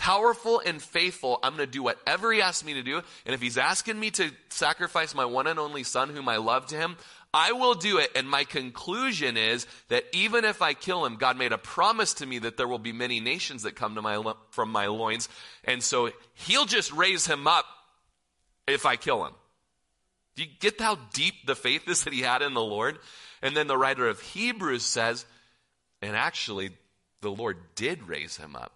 powerful 0.00 0.62
and 0.64 0.80
faithful. 0.80 1.38
I'm 1.42 1.56
going 1.56 1.66
to 1.66 1.70
do 1.70 1.82
whatever 1.82 2.32
he 2.32 2.40
asks 2.40 2.64
me 2.64 2.72
to 2.72 2.82
do. 2.82 3.02
And 3.26 3.34
if 3.34 3.42
he's 3.42 3.58
asking 3.58 4.00
me 4.00 4.10
to 4.12 4.30
sacrifice 4.48 5.14
my 5.14 5.26
one 5.26 5.46
and 5.46 5.58
only 5.58 5.84
son 5.84 6.08
whom 6.08 6.26
I 6.26 6.38
love 6.38 6.64
to 6.68 6.76
him, 6.76 6.96
I 7.34 7.52
will 7.52 7.74
do 7.74 7.98
it. 7.98 8.10
And 8.16 8.26
my 8.26 8.44
conclusion 8.44 9.36
is 9.36 9.66
that 9.88 10.04
even 10.14 10.46
if 10.46 10.62
I 10.62 10.72
kill 10.72 11.04
him, 11.04 11.16
God 11.16 11.36
made 11.36 11.52
a 11.52 11.58
promise 11.58 12.14
to 12.14 12.26
me 12.26 12.38
that 12.38 12.56
there 12.56 12.66
will 12.66 12.78
be 12.78 12.94
many 12.94 13.20
nations 13.20 13.64
that 13.64 13.76
come 13.76 13.94
to 13.94 14.00
my, 14.00 14.32
from 14.48 14.72
my 14.72 14.86
loins. 14.86 15.28
And 15.64 15.82
so 15.82 16.10
he'll 16.32 16.64
just 16.64 16.90
raise 16.92 17.26
him 17.26 17.46
up 17.46 17.66
if 18.66 18.86
I 18.86 18.96
kill 18.96 19.26
him. 19.26 19.34
Do 20.34 20.44
you 20.44 20.48
get 20.60 20.80
how 20.80 20.96
deep 21.12 21.44
the 21.44 21.54
faith 21.54 21.86
is 21.88 22.04
that 22.04 22.14
he 22.14 22.22
had 22.22 22.40
in 22.40 22.54
the 22.54 22.62
Lord? 22.62 22.98
And 23.42 23.54
then 23.54 23.66
the 23.66 23.76
writer 23.76 24.08
of 24.08 24.18
Hebrews 24.22 24.82
says, 24.82 25.26
and 26.00 26.16
actually, 26.16 26.70
the 27.20 27.30
Lord 27.30 27.58
did 27.74 28.08
raise 28.08 28.38
him 28.38 28.56
up 28.56 28.72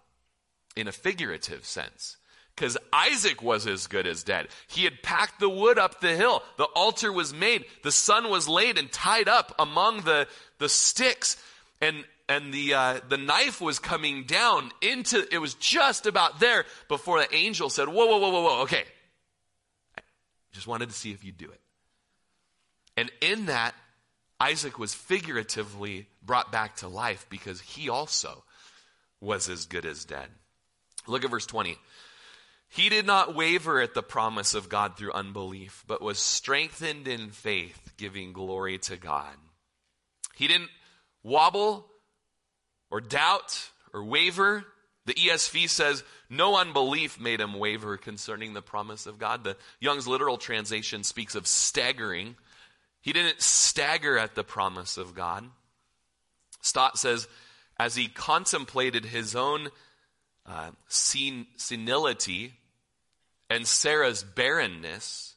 in 0.75 0.87
a 0.87 0.91
figurative 0.91 1.65
sense. 1.65 2.17
Because 2.55 2.77
Isaac 2.93 3.41
was 3.41 3.67
as 3.67 3.87
good 3.87 4.07
as 4.07 4.23
dead. 4.23 4.47
He 4.67 4.85
had 4.85 5.03
packed 5.03 5.41
the 5.41 5.49
wood 5.49 5.77
up 5.77 5.99
the 5.99 6.15
hill. 6.15 6.41
The 6.57 6.63
altar 6.63 7.11
was 7.11 7.33
made. 7.33 7.65
The 7.83 7.91
son 7.91 8.29
was 8.29 8.47
laid 8.47 8.77
and 8.77 8.89
tied 8.89 9.27
up 9.27 9.53
among 9.59 10.01
the, 10.01 10.27
the 10.57 10.69
sticks. 10.69 11.35
And, 11.81 12.05
and 12.29 12.53
the, 12.53 12.73
uh, 12.73 12.99
the 13.09 13.17
knife 13.17 13.59
was 13.59 13.77
coming 13.79 14.23
down 14.23 14.71
into, 14.81 15.27
it 15.33 15.39
was 15.39 15.55
just 15.55 16.05
about 16.05 16.39
there 16.39 16.63
before 16.87 17.19
the 17.19 17.35
angel 17.35 17.69
said, 17.69 17.89
whoa, 17.89 18.05
whoa, 18.05 18.19
whoa, 18.19 18.29
whoa, 18.29 18.41
whoa, 18.41 18.61
okay. 18.61 18.85
I 19.97 20.01
just 20.53 20.65
wanted 20.65 20.87
to 20.87 20.95
see 20.95 21.11
if 21.11 21.25
you'd 21.25 21.37
do 21.37 21.51
it. 21.51 21.59
And 22.95 23.11
in 23.19 23.47
that, 23.47 23.75
Isaac 24.39 24.79
was 24.79 24.93
figuratively 24.93 26.07
brought 26.23 26.53
back 26.53 26.77
to 26.77 26.87
life 26.87 27.25
because 27.29 27.59
he 27.59 27.89
also 27.89 28.43
was 29.19 29.49
as 29.49 29.65
good 29.65 29.85
as 29.85 30.05
dead. 30.05 30.29
Look 31.07 31.23
at 31.23 31.31
verse 31.31 31.45
20. 31.45 31.77
He 32.69 32.89
did 32.89 33.05
not 33.05 33.35
waver 33.35 33.79
at 33.79 33.93
the 33.93 34.03
promise 34.03 34.53
of 34.53 34.69
God 34.69 34.97
through 34.97 35.13
unbelief, 35.13 35.83
but 35.87 36.01
was 36.01 36.19
strengthened 36.19 37.07
in 37.07 37.29
faith, 37.29 37.93
giving 37.97 38.33
glory 38.33 38.77
to 38.79 38.97
God. 38.97 39.35
He 40.35 40.47
didn't 40.47 40.69
wobble 41.23 41.87
or 42.91 42.99
doubt 43.01 43.69
or 43.93 44.03
waver. 44.03 44.65
The 45.05 45.13
ESV 45.13 45.69
says, 45.69 46.03
no 46.29 46.57
unbelief 46.57 47.19
made 47.19 47.39
him 47.39 47.53
waver 47.53 47.97
concerning 47.97 48.53
the 48.53 48.61
promise 48.61 49.05
of 49.05 49.19
God. 49.19 49.43
The 49.43 49.57
Young's 49.79 50.07
literal 50.07 50.37
translation 50.37 51.03
speaks 51.03 51.35
of 51.35 51.47
staggering. 51.47 52.35
He 53.01 53.13
didn't 53.13 53.41
stagger 53.41 54.17
at 54.17 54.35
the 54.35 54.43
promise 54.43 54.97
of 54.97 55.13
God. 55.13 55.45
Stott 56.61 56.97
says, 56.97 57.27
as 57.77 57.95
he 57.95 58.07
contemplated 58.07 59.05
his 59.05 59.35
own 59.35 59.69
uh, 60.45 60.71
sen- 60.87 61.47
senility 61.57 62.53
and 63.49 63.67
Sarah's 63.67 64.23
barrenness, 64.23 65.35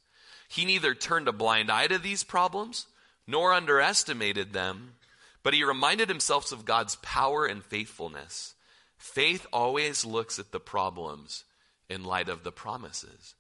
he 0.48 0.64
neither 0.64 0.94
turned 0.94 1.28
a 1.28 1.32
blind 1.32 1.70
eye 1.70 1.86
to 1.86 1.98
these 1.98 2.24
problems 2.24 2.86
nor 3.26 3.52
underestimated 3.52 4.52
them, 4.52 4.94
but 5.42 5.54
he 5.54 5.62
reminded 5.62 6.08
himself 6.08 6.50
of 6.52 6.64
God's 6.64 6.96
power 6.96 7.44
and 7.46 7.62
faithfulness. 7.62 8.54
Faith 8.96 9.46
always 9.52 10.04
looks 10.04 10.38
at 10.38 10.50
the 10.50 10.60
problems 10.60 11.44
in 11.88 12.04
light 12.04 12.28
of 12.28 12.42
the 12.42 12.52
promises. 12.52 13.34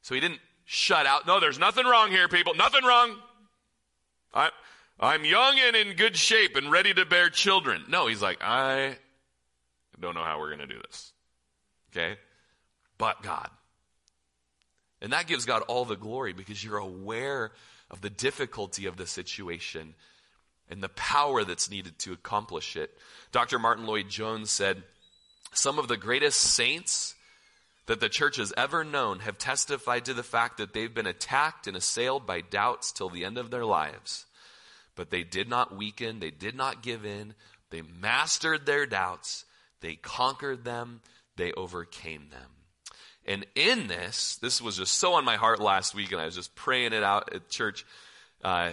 So 0.00 0.14
he 0.14 0.20
didn't 0.20 0.40
shut 0.64 1.06
out, 1.06 1.26
no, 1.26 1.40
there's 1.40 1.58
nothing 1.58 1.86
wrong 1.86 2.10
here, 2.10 2.28
people, 2.28 2.54
nothing 2.54 2.84
wrong. 2.84 3.16
I, 4.32 4.50
I'm 4.98 5.24
young 5.24 5.58
and 5.58 5.76
in 5.76 5.96
good 5.96 6.16
shape 6.16 6.56
and 6.56 6.70
ready 6.70 6.94
to 6.94 7.04
bear 7.04 7.28
children. 7.28 7.84
No, 7.88 8.06
he's 8.06 8.22
like, 8.22 8.38
I 8.42 8.96
don't 10.00 10.14
know 10.14 10.24
how 10.24 10.38
we're 10.38 10.54
going 10.54 10.66
to 10.66 10.74
do 10.74 10.80
this. 10.88 11.12
Okay? 11.90 12.18
But 12.98 13.22
God. 13.22 13.50
And 15.00 15.12
that 15.12 15.26
gives 15.26 15.44
God 15.44 15.62
all 15.62 15.84
the 15.84 15.96
glory 15.96 16.32
because 16.32 16.62
you're 16.62 16.78
aware 16.78 17.52
of 17.90 18.00
the 18.00 18.10
difficulty 18.10 18.86
of 18.86 18.96
the 18.96 19.06
situation 19.06 19.94
and 20.70 20.82
the 20.82 20.88
power 20.88 21.44
that's 21.44 21.70
needed 21.70 21.98
to 22.00 22.12
accomplish 22.12 22.76
it. 22.76 22.90
Dr. 23.32 23.58
Martyn 23.58 23.86
Lloyd-Jones 23.86 24.50
said, 24.50 24.82
Some 25.52 25.78
of 25.78 25.88
the 25.88 25.96
greatest 25.96 26.40
saints 26.40 27.14
that 27.86 28.00
the 28.00 28.08
church 28.08 28.36
has 28.36 28.52
ever 28.56 28.84
known 28.84 29.20
have 29.20 29.38
testified 29.38 30.04
to 30.04 30.14
the 30.14 30.22
fact 30.22 30.58
that 30.58 30.72
they've 30.72 30.94
been 30.94 31.06
attacked 31.06 31.66
and 31.66 31.76
assailed 31.76 32.26
by 32.26 32.40
doubts 32.40 32.92
till 32.92 33.08
the 33.10 33.24
end 33.24 33.38
of 33.38 33.50
their 33.50 33.64
lives. 33.64 34.24
But 34.94 35.10
they 35.10 35.24
did 35.24 35.48
not 35.48 35.76
weaken, 35.76 36.20
they 36.20 36.30
did 36.30 36.54
not 36.54 36.82
give 36.82 37.04
in, 37.04 37.34
they 37.70 37.82
mastered 37.82 38.66
their 38.66 38.86
doubts, 38.86 39.44
they 39.82 39.96
conquered 39.96 40.64
them, 40.64 41.00
they 41.36 41.52
overcame 41.52 42.28
them. 42.30 42.48
And 43.26 43.46
in 43.54 43.86
this, 43.86 44.36
this 44.36 44.60
was 44.60 44.78
just 44.78 44.94
so 44.94 45.14
on 45.14 45.24
my 45.24 45.36
heart 45.36 45.60
last 45.60 45.94
week, 45.94 46.12
and 46.12 46.20
I 46.20 46.24
was 46.24 46.34
just 46.34 46.54
praying 46.54 46.92
it 46.92 47.04
out 47.04 47.32
at 47.34 47.48
church. 47.48 47.84
Uh, 48.42 48.72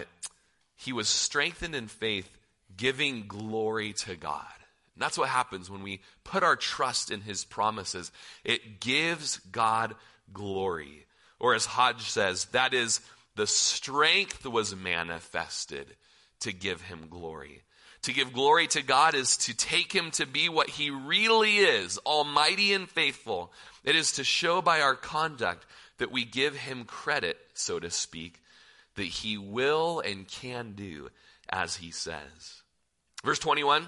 he 0.76 0.92
was 0.92 1.08
strengthened 1.08 1.74
in 1.74 1.88
faith, 1.88 2.28
giving 2.76 3.26
glory 3.28 3.92
to 4.04 4.16
God. 4.16 4.46
And 4.94 5.02
that's 5.02 5.18
what 5.18 5.28
happens 5.28 5.70
when 5.70 5.82
we 5.82 6.00
put 6.24 6.42
our 6.42 6.56
trust 6.56 7.10
in 7.10 7.20
his 7.20 7.44
promises. 7.44 8.10
It 8.44 8.80
gives 8.80 9.38
God 9.38 9.94
glory. 10.32 11.06
Or 11.38 11.54
as 11.54 11.64
Hodge 11.64 12.02
says, 12.02 12.46
that 12.46 12.74
is, 12.74 13.00
the 13.36 13.46
strength 13.46 14.44
was 14.44 14.74
manifested 14.74 15.86
to 16.40 16.52
give 16.52 16.82
him 16.82 17.06
glory. 17.08 17.62
To 18.02 18.12
give 18.12 18.32
glory 18.32 18.66
to 18.68 18.82
God 18.82 19.14
is 19.14 19.36
to 19.38 19.54
take 19.54 19.92
him 19.92 20.10
to 20.12 20.26
be 20.26 20.48
what 20.48 20.70
he 20.70 20.90
really 20.90 21.58
is, 21.58 21.98
almighty 21.98 22.72
and 22.72 22.88
faithful. 22.88 23.52
It 23.84 23.94
is 23.94 24.12
to 24.12 24.24
show 24.24 24.62
by 24.62 24.80
our 24.80 24.94
conduct 24.94 25.66
that 25.98 26.10
we 26.10 26.24
give 26.24 26.56
him 26.56 26.84
credit, 26.84 27.36
so 27.52 27.78
to 27.78 27.90
speak, 27.90 28.40
that 28.94 29.04
he 29.04 29.36
will 29.36 30.00
and 30.00 30.26
can 30.26 30.72
do 30.72 31.10
as 31.50 31.76
he 31.76 31.90
says. 31.90 32.62
Verse 33.22 33.38
21 33.38 33.86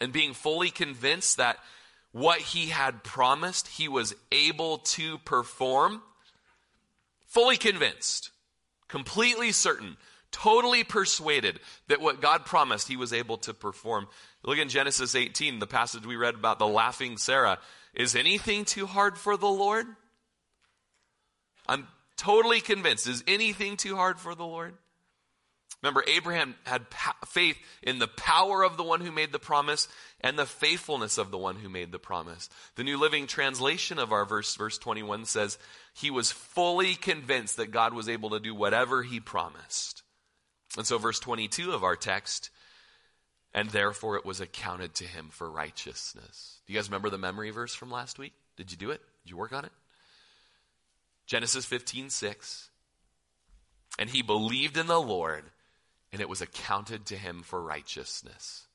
And 0.00 0.12
being 0.12 0.32
fully 0.32 0.70
convinced 0.70 1.38
that 1.38 1.58
what 2.12 2.40
he 2.40 2.66
had 2.66 3.02
promised, 3.02 3.66
he 3.66 3.88
was 3.88 4.14
able 4.30 4.78
to 4.78 5.18
perform. 5.18 6.02
Fully 7.26 7.56
convinced, 7.56 8.30
completely 8.86 9.52
certain 9.52 9.96
totally 10.32 10.84
persuaded 10.84 11.60
that 11.88 12.00
what 12.00 12.20
God 12.20 12.44
promised 12.44 12.88
he 12.88 12.96
was 12.96 13.12
able 13.12 13.38
to 13.38 13.54
perform. 13.54 14.06
Look 14.44 14.58
in 14.58 14.68
Genesis 14.68 15.14
18, 15.14 15.58
the 15.58 15.66
passage 15.66 16.06
we 16.06 16.16
read 16.16 16.34
about 16.34 16.58
the 16.58 16.66
laughing 16.66 17.18
Sarah. 17.18 17.58
Is 17.94 18.14
anything 18.14 18.64
too 18.64 18.86
hard 18.86 19.18
for 19.18 19.36
the 19.36 19.48
Lord? 19.48 19.86
I'm 21.68 21.86
totally 22.16 22.60
convinced. 22.60 23.06
Is 23.06 23.24
anything 23.26 23.76
too 23.76 23.96
hard 23.96 24.18
for 24.18 24.34
the 24.34 24.46
Lord? 24.46 24.74
Remember, 25.82 26.02
Abraham 26.08 26.56
had 26.64 26.86
faith 27.26 27.56
in 27.82 28.00
the 28.00 28.08
power 28.08 28.64
of 28.64 28.76
the 28.76 28.82
one 28.82 29.00
who 29.00 29.12
made 29.12 29.30
the 29.30 29.38
promise 29.38 29.86
and 30.20 30.36
the 30.36 30.46
faithfulness 30.46 31.18
of 31.18 31.30
the 31.30 31.38
one 31.38 31.56
who 31.56 31.68
made 31.68 31.92
the 31.92 32.00
promise. 32.00 32.50
The 32.74 32.82
New 32.82 32.98
Living 32.98 33.28
Translation 33.28 34.00
of 34.00 34.12
our 34.12 34.24
verse, 34.24 34.56
verse 34.56 34.76
21 34.78 35.26
says, 35.26 35.56
He 35.94 36.10
was 36.10 36.32
fully 36.32 36.96
convinced 36.96 37.58
that 37.58 37.70
God 37.70 37.94
was 37.94 38.08
able 38.08 38.30
to 38.30 38.40
do 38.40 38.56
whatever 38.56 39.04
he 39.04 39.20
promised. 39.20 40.02
And 40.78 40.86
so, 40.86 40.96
verse 40.96 41.18
22 41.18 41.72
of 41.72 41.82
our 41.82 41.96
text, 41.96 42.50
and 43.52 43.68
therefore 43.68 44.16
it 44.16 44.24
was 44.24 44.40
accounted 44.40 44.94
to 44.94 45.04
him 45.04 45.28
for 45.28 45.50
righteousness. 45.50 46.60
Do 46.66 46.72
you 46.72 46.78
guys 46.78 46.88
remember 46.88 47.10
the 47.10 47.18
memory 47.18 47.50
verse 47.50 47.74
from 47.74 47.90
last 47.90 48.16
week? 48.16 48.32
Did 48.56 48.70
you 48.70 48.76
do 48.76 48.92
it? 48.92 49.00
Did 49.24 49.30
you 49.30 49.36
work 49.36 49.52
on 49.52 49.64
it? 49.64 49.72
Genesis 51.26 51.64
15, 51.64 52.10
6. 52.10 52.70
And 53.98 54.08
he 54.08 54.22
believed 54.22 54.76
in 54.76 54.86
the 54.86 55.00
Lord, 55.00 55.42
and 56.12 56.20
it 56.20 56.28
was 56.28 56.40
accounted 56.40 57.06
to 57.06 57.16
him 57.16 57.42
for 57.42 57.60
righteousness. 57.60 58.68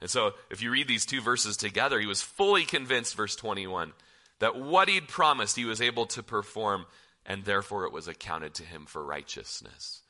And 0.00 0.10
so, 0.10 0.32
if 0.50 0.60
you 0.60 0.72
read 0.72 0.88
these 0.88 1.06
two 1.06 1.20
verses 1.20 1.56
together, 1.56 2.00
he 2.00 2.06
was 2.06 2.20
fully 2.20 2.64
convinced, 2.64 3.14
verse 3.14 3.36
21, 3.36 3.92
that 4.40 4.56
what 4.56 4.88
he'd 4.88 5.06
promised 5.06 5.54
he 5.54 5.64
was 5.64 5.80
able 5.80 6.06
to 6.06 6.22
perform, 6.24 6.86
and 7.24 7.44
therefore 7.44 7.84
it 7.84 7.92
was 7.92 8.08
accounted 8.08 8.54
to 8.54 8.64
him 8.64 8.86
for 8.86 9.04
righteousness. 9.04 10.02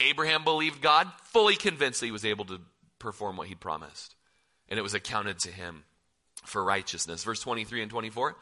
Abraham 0.00 0.44
believed 0.44 0.82
God, 0.82 1.10
fully 1.24 1.56
convinced 1.56 2.00
that 2.00 2.06
he 2.06 2.12
was 2.12 2.24
able 2.24 2.44
to 2.46 2.60
perform 2.98 3.36
what 3.36 3.48
he'd 3.48 3.60
promised. 3.60 4.14
And 4.68 4.78
it 4.78 4.82
was 4.82 4.94
accounted 4.94 5.38
to 5.40 5.50
him 5.50 5.84
for 6.44 6.62
righteousness. 6.62 7.24
Verse 7.24 7.40
23 7.40 7.82
and 7.82 7.90
24. 7.90 8.36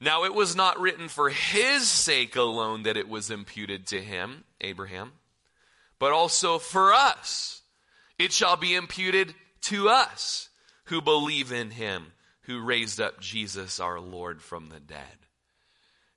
Now 0.00 0.24
it 0.24 0.34
was 0.34 0.56
not 0.56 0.80
written 0.80 1.08
for 1.08 1.30
his 1.30 1.88
sake 1.88 2.36
alone 2.36 2.82
that 2.82 2.96
it 2.96 3.08
was 3.08 3.30
imputed 3.30 3.86
to 3.88 4.00
him, 4.00 4.44
Abraham, 4.60 5.12
but 5.98 6.12
also 6.12 6.58
for 6.58 6.92
us. 6.92 7.62
It 8.18 8.32
shall 8.32 8.56
be 8.56 8.74
imputed 8.74 9.34
to 9.62 9.88
us 9.88 10.48
who 10.84 11.00
believe 11.00 11.52
in 11.52 11.70
him 11.70 12.12
who 12.42 12.60
raised 12.60 13.00
up 13.00 13.20
Jesus 13.20 13.80
our 13.80 13.98
Lord 13.98 14.42
from 14.42 14.68
the 14.68 14.80
dead. 14.80 15.23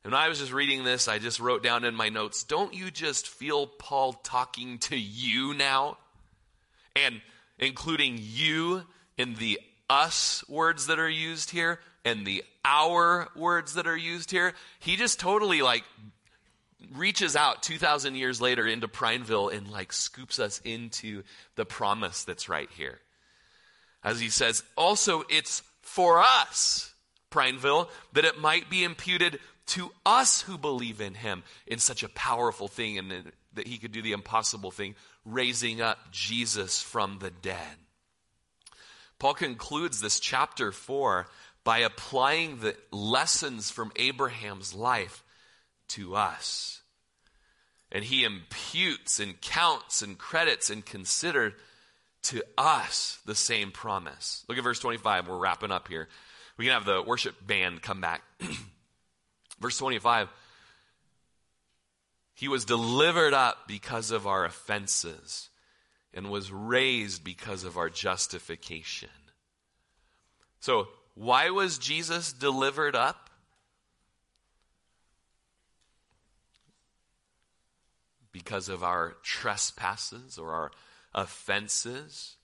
And 0.07 0.15
I 0.15 0.29
was 0.29 0.39
just 0.39 0.53
reading 0.53 0.85
this, 0.85 1.09
I 1.09 1.19
just 1.19 1.41
wrote 1.41 1.61
down 1.61 1.83
in 1.83 1.93
my 1.93 2.07
notes, 2.07 2.45
don't 2.45 2.73
you 2.73 2.91
just 2.91 3.27
feel 3.27 3.67
Paul 3.67 4.13
talking 4.13 4.77
to 4.77 4.97
you 4.97 5.53
now? 5.53 5.97
And 6.95 7.21
including 7.59 8.17
you 8.17 8.83
in 9.17 9.35
the 9.35 9.59
us 9.89 10.45
words 10.47 10.87
that 10.87 10.97
are 10.97 11.09
used 11.09 11.51
here 11.51 11.81
and 12.05 12.25
the 12.25 12.45
our 12.63 13.27
words 13.35 13.73
that 13.73 13.85
are 13.85 13.97
used 13.97 14.31
here. 14.31 14.53
He 14.79 14.95
just 14.95 15.19
totally 15.19 15.61
like 15.61 15.83
reaches 16.93 17.35
out 17.35 17.61
2,000 17.61 18.15
years 18.15 18.39
later 18.39 18.65
into 18.65 18.87
Prineville 18.87 19.49
and 19.49 19.69
like 19.69 19.91
scoops 19.91 20.39
us 20.39 20.61
into 20.63 21.23
the 21.55 21.65
promise 21.65 22.23
that's 22.23 22.47
right 22.47 22.69
here. 22.77 23.01
As 24.05 24.21
he 24.21 24.29
says, 24.29 24.63
also 24.77 25.23
it's 25.29 25.63
for 25.81 26.19
us, 26.19 26.93
Prineville, 27.29 27.89
that 28.13 28.23
it 28.23 28.39
might 28.39 28.69
be 28.69 28.85
imputed 28.85 29.41
to 29.67 29.91
us 30.05 30.41
who 30.41 30.57
believe 30.57 31.01
in 31.01 31.13
him 31.13 31.43
in 31.65 31.79
such 31.79 32.03
a 32.03 32.09
powerful 32.09 32.67
thing 32.67 32.97
and 32.97 33.31
that 33.53 33.67
he 33.67 33.77
could 33.77 33.91
do 33.91 34.01
the 34.01 34.13
impossible 34.13 34.71
thing, 34.71 34.95
raising 35.25 35.81
up 35.81 36.11
Jesus 36.11 36.81
from 36.81 37.19
the 37.19 37.31
dead. 37.31 37.77
Paul 39.19 39.33
concludes 39.33 39.99
this 39.99 40.19
chapter 40.19 40.71
4 40.71 41.27
by 41.63 41.79
applying 41.79 42.59
the 42.59 42.75
lessons 42.91 43.71
from 43.71 43.91
Abraham's 43.95 44.73
life 44.73 45.23
to 45.89 46.15
us. 46.15 46.81
And 47.91 48.03
he 48.03 48.23
imputes 48.23 49.19
and 49.19 49.39
counts 49.41 50.01
and 50.01 50.17
credits 50.17 50.69
and 50.69 50.85
considers 50.85 51.53
to 52.23 52.43
us 52.57 53.19
the 53.25 53.35
same 53.35 53.71
promise. 53.71 54.45
Look 54.47 54.57
at 54.57 54.63
verse 54.63 54.79
25. 54.79 55.27
We're 55.27 55.37
wrapping 55.37 55.71
up 55.71 55.87
here. 55.87 56.07
We 56.57 56.65
can 56.65 56.73
have 56.73 56.85
the 56.85 57.01
worship 57.01 57.35
band 57.45 57.81
come 57.81 58.01
back. 58.01 58.23
Verse 59.59 59.77
25 59.77 60.29
He 62.33 62.47
was 62.47 62.65
delivered 62.65 63.33
up 63.33 63.67
because 63.67 64.11
of 64.11 64.27
our 64.27 64.45
offenses 64.45 65.49
and 66.13 66.29
was 66.29 66.51
raised 66.51 67.23
because 67.23 67.63
of 67.63 67.77
our 67.77 67.89
justification. 67.89 69.09
So, 70.59 70.87
why 71.13 71.49
was 71.49 71.77
Jesus 71.77 72.33
delivered 72.33 72.95
up? 72.95 73.29
Because 78.31 78.69
of 78.69 78.83
our 78.83 79.15
trespasses 79.23 80.37
or 80.37 80.51
our 80.51 80.71
offenses. 81.13 82.35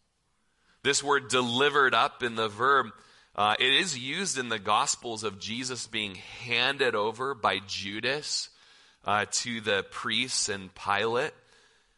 This 0.82 1.04
word 1.04 1.30
delivered 1.30 1.94
up 1.94 2.24
in 2.24 2.36
the 2.36 2.50
verb 2.50 2.88
uh, 3.36 3.56
it 3.60 3.74
is 3.74 3.98
used 3.98 4.38
in 4.38 4.50
the 4.50 4.60
Gospels 4.60 5.24
of 5.24 5.40
Jesus 5.40 5.88
being 5.88 6.16
handed 6.16 6.94
over 6.94 7.34
by 7.34 7.60
Judas 7.66 8.50
uh, 9.06 9.26
to 9.32 9.60
the 9.60 9.84
priests 9.90 10.50
and 10.50 10.70
Pilate. 10.76 11.34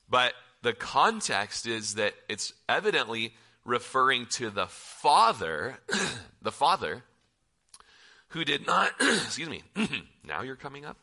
But 0.10 0.34
the 0.62 0.74
context 0.74 1.68
is 1.68 1.96
that 1.96 2.14
it's 2.30 2.54
evidently 2.70 3.34
referring 3.66 4.28
to 4.28 4.50
the 4.50 4.68
Father, 4.68 5.78
the 6.42 6.52
Father, 6.52 7.04
who 8.30 8.46
did 8.46 8.66
not, 8.66 8.92
excuse 9.00 9.50
me, 9.50 9.64
now 10.24 10.42
you're 10.42 10.56
coming 10.56 10.86
up. 10.86 10.98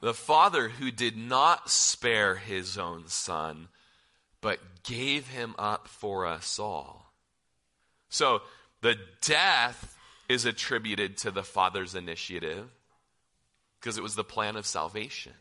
The 0.00 0.14
Father 0.14 0.68
who 0.68 0.90
did 0.90 1.16
not 1.16 1.70
spare 1.70 2.36
his 2.36 2.78
own 2.78 3.08
Son, 3.08 3.68
but 4.40 4.60
gave 4.84 5.28
him 5.28 5.54
up 5.58 5.88
for 5.88 6.24
us 6.24 6.58
all. 6.58 7.07
So 8.08 8.42
the 8.80 8.96
death 9.20 9.96
is 10.28 10.44
attributed 10.44 11.18
to 11.18 11.30
the 11.30 11.42
Father's 11.42 11.94
initiative 11.94 12.68
because 13.80 13.96
it 13.96 14.02
was 14.02 14.14
the 14.14 14.24
plan 14.24 14.56
of 14.56 14.66
salvation, 14.66 15.32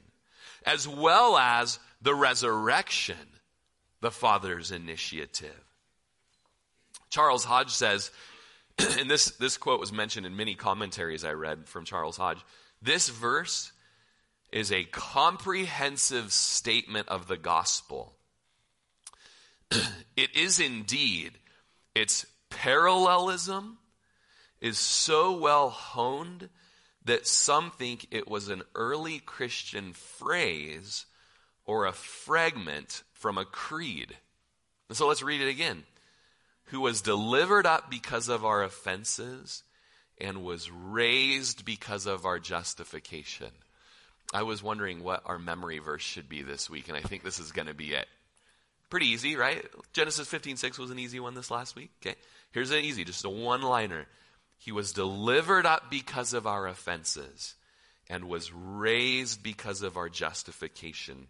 as 0.65 0.87
well 0.87 1.37
as 1.37 1.79
the 2.01 2.15
resurrection, 2.15 3.15
the 4.01 4.11
Father's 4.11 4.71
initiative. 4.71 5.63
Charles 7.09 7.43
Hodge 7.43 7.71
says, 7.71 8.11
and 8.99 9.09
this, 9.09 9.31
this 9.31 9.57
quote 9.57 9.79
was 9.79 9.91
mentioned 9.91 10.25
in 10.25 10.35
many 10.35 10.55
commentaries 10.55 11.25
I 11.25 11.31
read 11.31 11.67
from 11.67 11.85
Charles 11.85 12.17
Hodge 12.17 12.43
this 12.81 13.09
verse 13.09 13.71
is 14.51 14.71
a 14.71 14.83
comprehensive 14.85 16.31
statement 16.31 17.09
of 17.09 17.27
the 17.27 17.37
gospel. 17.37 18.13
it 20.15 20.35
is 20.35 20.59
indeed, 20.59 21.33
it's 21.95 22.25
parallelism 22.49 23.77
is 24.61 24.77
so 24.77 25.37
well 25.37 25.69
honed 25.69 26.49
that 27.05 27.27
some 27.27 27.71
think 27.71 28.07
it 28.11 28.27
was 28.27 28.49
an 28.49 28.63
early 28.75 29.19
Christian 29.19 29.93
phrase 29.93 31.05
or 31.65 31.85
a 31.85 31.93
fragment 31.93 33.03
from 33.13 33.37
a 33.37 33.45
creed. 33.45 34.15
And 34.89 34.97
so 34.97 35.07
let's 35.07 35.23
read 35.23 35.41
it 35.41 35.49
again. 35.49 35.83
Who 36.65 36.81
was 36.81 37.01
delivered 37.01 37.65
up 37.65 37.89
because 37.89 38.27
of 38.27 38.43
our 38.43 38.63
offenses 38.63 39.63
and 40.19 40.43
was 40.43 40.71
raised 40.71 41.63
because 41.65 42.05
of 42.05 42.25
our 42.25 42.39
justification. 42.39 43.51
I 44.33 44.43
was 44.43 44.63
wondering 44.63 45.03
what 45.03 45.21
our 45.25 45.39
memory 45.39 45.79
verse 45.79 46.01
should 46.01 46.27
be 46.27 46.41
this 46.41 46.69
week, 46.69 46.89
and 46.89 46.97
I 46.97 47.01
think 47.01 47.23
this 47.23 47.39
is 47.39 47.51
going 47.51 47.67
to 47.67 47.73
be 47.73 47.93
it. 47.93 48.07
Pretty 48.89 49.07
easy, 49.07 49.35
right? 49.35 49.65
Genesis 49.93 50.29
15:6 50.29 50.77
was 50.77 50.91
an 50.91 50.99
easy 50.99 51.19
one 51.19 51.33
this 51.33 51.51
last 51.51 51.75
week. 51.75 51.91
Okay. 52.01 52.15
Here's 52.51 52.71
an 52.71 52.83
easy, 52.83 53.03
just 53.03 53.25
a 53.25 53.29
one-liner. 53.29 54.07
He 54.57 54.71
was 54.71 54.93
delivered 54.93 55.65
up 55.65 55.89
because 55.89 56.33
of 56.33 56.47
our 56.47 56.67
offenses 56.67 57.55
and 58.09 58.25
was 58.25 58.51
raised 58.53 59.43
because 59.43 59.81
of 59.81 59.97
our 59.97 60.09
justification. 60.09 61.27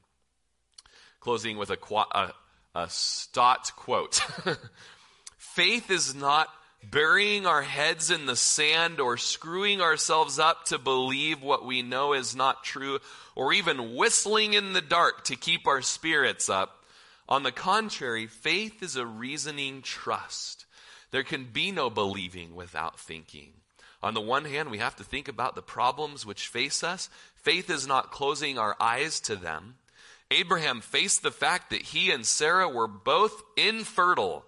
Closing 1.19 1.57
with 1.57 1.71
a, 1.71 1.77
a, 2.11 2.33
a 2.75 2.89
Stott 2.89 3.71
quote 3.75 4.21
Faith 5.37 5.89
is 5.89 6.13
not 6.13 6.49
burying 6.83 7.45
our 7.45 7.63
heads 7.63 8.11
in 8.11 8.25
the 8.27 8.35
sand 8.35 8.99
or 8.99 9.17
screwing 9.17 9.81
ourselves 9.81 10.39
up 10.39 10.65
to 10.65 10.77
believe 10.77 11.41
what 11.41 11.65
we 11.65 11.81
know 11.81 12.13
is 12.13 12.35
not 12.35 12.63
true 12.63 12.99
or 13.35 13.51
even 13.53 13.95
whistling 13.95 14.53
in 14.53 14.73
the 14.73 14.81
dark 14.81 15.23
to 15.25 15.35
keep 15.35 15.67
our 15.67 15.81
spirits 15.81 16.49
up. 16.49 16.85
On 17.27 17.43
the 17.43 17.51
contrary, 17.51 18.27
faith 18.27 18.81
is 18.81 18.95
a 18.95 19.05
reasoning 19.05 19.81
trust. 19.81 20.65
There 21.11 21.23
can 21.23 21.45
be 21.45 21.71
no 21.71 21.89
believing 21.89 22.55
without 22.55 22.99
thinking. 22.99 23.53
On 24.03 24.13
the 24.13 24.21
one 24.21 24.45
hand, 24.45 24.69
we 24.69 24.77
have 24.77 24.95
to 24.97 25.03
think 25.03 25.27
about 25.27 25.55
the 25.55 25.61
problems 25.61 26.25
which 26.25 26.47
face 26.47 26.83
us. 26.83 27.09
Faith 27.35 27.69
is 27.69 27.87
not 27.87 28.11
closing 28.11 28.57
our 28.57 28.75
eyes 28.79 29.19
to 29.21 29.35
them. 29.35 29.75
Abraham 30.29 30.81
faced 30.81 31.23
the 31.23 31.31
fact 31.31 31.69
that 31.69 31.81
he 31.81 32.11
and 32.11 32.25
Sarah 32.25 32.69
were 32.69 32.87
both 32.87 33.43
infertile. 33.55 34.45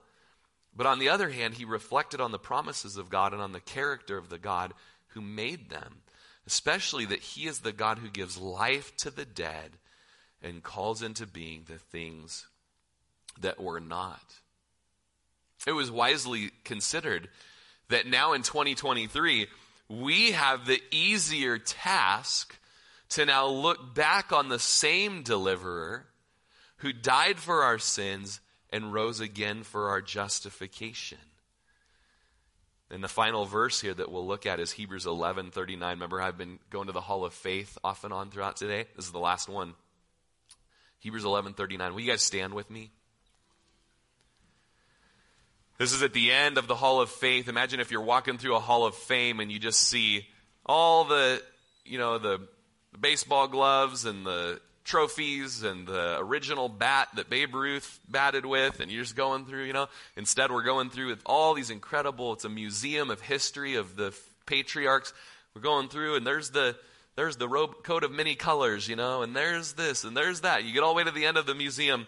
But 0.76 0.86
on 0.86 1.00
the 1.00 1.10
other 1.10 1.30
hand, 1.30 1.56
he 1.56 1.66
reflected 1.66 2.22
on 2.22 2.32
the 2.32 2.40
promises 2.40 2.98
of 2.98 3.10
God 3.10 3.34
and 3.34 3.42
on 3.42 3.54
the 3.54 3.60
character 3.60 4.18
of 4.18 4.30
the 4.30 4.38
God 4.38 4.74
who 5.10 5.22
made 5.22 5.70
them, 5.70 6.02
especially 6.46 7.06
that 7.06 7.20
he 7.20 7.48
is 7.48 7.60
the 7.60 7.72
God 7.72 8.00
who 8.00 8.10
gives 8.10 8.38
life 8.38 8.96
to 8.98 9.10
the 9.10 9.26
dead 9.26 9.72
and 10.42 10.64
calls 10.64 11.02
into 11.02 11.26
being 11.26 11.64
the 11.68 11.80
things 11.80 12.48
that 13.40 13.62
were 13.62 13.80
not. 13.80 14.40
It 15.68 15.72
was 15.74 15.92
wisely 15.92 16.52
considered 16.64 17.30
that 17.90 18.08
now 18.08 18.34
in 18.34 18.44
2023, 18.44 19.48
we 19.90 20.32
have 20.32 20.66
the 20.66 20.82
easier 20.92 21.58
task 21.58 22.58
to 23.10 23.26
now 23.26 23.48
look 23.48 23.96
back 23.96 24.32
on 24.32 24.50
the 24.50 24.60
same 24.60 25.24
deliverer 25.24 26.06
who 26.78 26.94
died 26.94 27.40
for 27.40 27.64
our 27.64 27.80
sins 27.80 28.40
and 28.70 28.94
rose 28.94 29.20
again 29.20 29.64
for 29.64 29.90
our 29.90 30.02
justification. 30.02 31.18
And 32.92 33.04
the 33.04 33.08
final 33.08 33.46
verse 33.46 33.82
here 33.82 33.94
that 33.94 34.12
we'll 34.12 34.26
look 34.26 34.46
at 34.46 34.60
is 34.60 34.72
Hebrews 34.72 35.06
11 35.06 35.52
39. 35.52 35.90
Remember, 35.90 36.22
I've 36.22 36.38
been 36.38 36.60
going 36.70 36.88
to 36.88 36.94
the 36.94 37.02
Hall 37.02 37.24
of 37.26 37.34
Faith 37.34 37.78
off 37.84 38.04
and 38.04 38.14
on 38.14 38.30
throughout 38.30 38.58
today. 38.58 38.86
This 38.96 39.06
is 39.06 39.12
the 39.12 39.20
last 39.20 39.48
one. 39.48 39.74
Hebrews 41.00 41.24
11 41.24 41.54
39. 41.54 41.94
Will 41.94 42.02
you 42.02 42.10
guys 42.10 42.22
stand 42.22 42.54
with 42.54 42.70
me? 42.70 42.92
This 45.80 45.94
is 45.94 46.04
at 46.04 46.12
the 46.12 46.34
end 46.34 46.58
of 46.58 46.68
the 46.68 46.76
Hall 46.76 47.00
of 47.00 47.10
Faith. 47.10 47.48
Imagine 47.48 47.80
if 47.80 47.90
you're 47.90 48.02
walking 48.02 48.38
through 48.38 48.58
a 48.58 48.60
Hall 48.60 48.86
of 48.86 48.96
Fame 48.96 49.40
and 49.40 49.50
you 49.50 49.60
just 49.60 49.80
see 49.80 50.28
all 50.66 51.06
the, 51.06 51.42
you 51.86 51.98
know, 51.98 52.18
the, 52.18 52.42
the 52.92 52.98
baseball 52.98 53.48
gloves 53.48 54.04
and 54.04 54.26
the 54.26 54.60
trophies 54.84 55.64
and 55.64 55.88
the 55.88 56.18
original 56.20 56.68
bat 56.68 57.08
that 57.16 57.30
Babe 57.30 57.56
Ruth 57.56 57.98
batted 58.10 58.46
with, 58.46 58.82
and 58.82 58.92
you're 58.92 59.04
just 59.04 59.16
going 59.16 59.46
through, 59.46 59.64
you 59.64 59.72
know. 59.72 59.88
Instead, 60.18 60.52
we're 60.52 60.64
going 60.64 60.90
through 60.90 61.08
with 61.08 61.22
all 61.26 61.54
these 61.54 61.70
incredible, 61.70 62.34
it's 62.34 62.44
a 62.44 62.50
museum 62.50 63.10
of 63.10 63.22
history 63.22 63.76
of 63.76 63.96
the 63.96 64.14
patriarchs. 64.48 65.14
We're 65.56 65.62
going 65.62 65.88
through, 65.88 66.16
and 66.16 66.28
there's 66.28 66.50
the 66.50 66.76
there's 67.16 67.38
the 67.38 67.48
robe 67.48 67.84
coat 67.84 68.04
of 68.04 68.12
many 68.12 68.36
colors, 68.36 68.90
you 68.90 68.98
know, 68.98 69.22
and 69.22 69.34
there's 69.34 69.74
this 69.74 70.04
and 70.04 70.16
there's 70.16 70.42
that. 70.42 70.66
You 70.66 70.74
get 70.74 70.84
all 70.84 70.94
the 70.94 70.98
way 70.98 71.04
to 71.06 71.12
the 71.12 71.26
end 71.26 71.38
of 71.38 71.46
the 71.46 71.56
museum, 71.56 72.06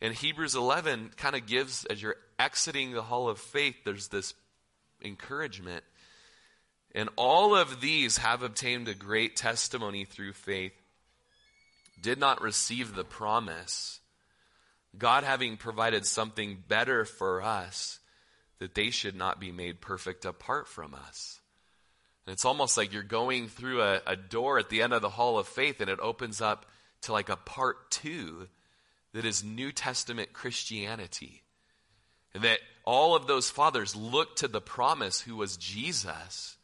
and 0.00 0.14
Hebrews 0.14 0.54
11 0.54 1.12
kind 1.16 1.36
of 1.36 1.46
gives, 1.46 1.84
as 1.84 2.00
you're 2.00 2.16
exiting 2.38 2.92
the 2.92 3.02
hall 3.02 3.28
of 3.28 3.38
faith, 3.38 3.76
there's 3.84 4.08
this 4.08 4.34
encouragement. 5.02 5.84
And 6.94 7.10
all 7.16 7.54
of 7.54 7.80
these 7.80 8.16
have 8.18 8.42
obtained 8.42 8.88
a 8.88 8.94
great 8.94 9.36
testimony 9.36 10.04
through 10.04 10.32
faith, 10.32 10.72
did 12.00 12.18
not 12.18 12.40
receive 12.40 12.94
the 12.94 13.04
promise. 13.04 14.00
God 14.96 15.22
having 15.22 15.56
provided 15.56 16.06
something 16.06 16.64
better 16.66 17.04
for 17.04 17.42
us, 17.42 18.00
that 18.58 18.74
they 18.74 18.90
should 18.90 19.14
not 19.14 19.38
be 19.38 19.52
made 19.52 19.80
perfect 19.80 20.24
apart 20.24 20.66
from 20.66 20.94
us. 20.94 21.40
And 22.26 22.32
it's 22.32 22.44
almost 22.44 22.76
like 22.76 22.92
you're 22.92 23.02
going 23.02 23.48
through 23.48 23.82
a, 23.82 24.00
a 24.06 24.16
door 24.16 24.58
at 24.58 24.70
the 24.70 24.82
end 24.82 24.92
of 24.92 25.02
the 25.02 25.08
hall 25.10 25.38
of 25.38 25.46
faith 25.46 25.80
and 25.80 25.90
it 25.90 26.00
opens 26.00 26.40
up 26.40 26.66
to 27.02 27.12
like 27.12 27.28
a 27.28 27.36
part 27.36 27.90
two 27.90 28.48
that 29.12 29.24
is 29.24 29.44
New 29.44 29.72
Testament 29.72 30.32
Christianity. 30.32 31.42
That 32.34 32.60
all 32.84 33.16
of 33.16 33.26
those 33.26 33.50
fathers 33.50 33.96
looked 33.96 34.38
to 34.38 34.48
the 34.48 34.60
promise 34.60 35.20
who 35.20 35.36
was 35.36 35.56
Jesus. 35.56 36.56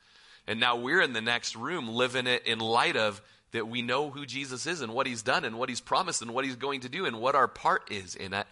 And 0.47 0.61
now 0.61 0.77
we're 0.77 1.01
in 1.01 1.13
the 1.13 1.21
next 1.21 1.57
room 1.57 1.89
living 1.89 2.27
it 2.27 2.47
in 2.47 2.61
light 2.61 2.97
of 2.97 3.21
that 3.53 3.69
we 3.69 3.83
know 3.83 4.11
who 4.11 4.27
Jesus 4.27 4.67
is 4.67 4.81
and 4.81 4.93
what 4.93 5.07
he's 5.07 5.23
done 5.23 5.45
and 5.45 5.59
what 5.59 5.69
he's 5.69 5.81
promised 5.81 6.23
and 6.23 6.33
what 6.33 6.45
he's 6.45 6.57
going 6.57 6.81
to 6.81 6.89
do 6.89 7.07
and 7.07 7.21
what 7.21 7.35
our 7.35 7.49
part 7.49 7.91
is 7.91 8.15
in 8.15 8.33
it. 8.33 8.47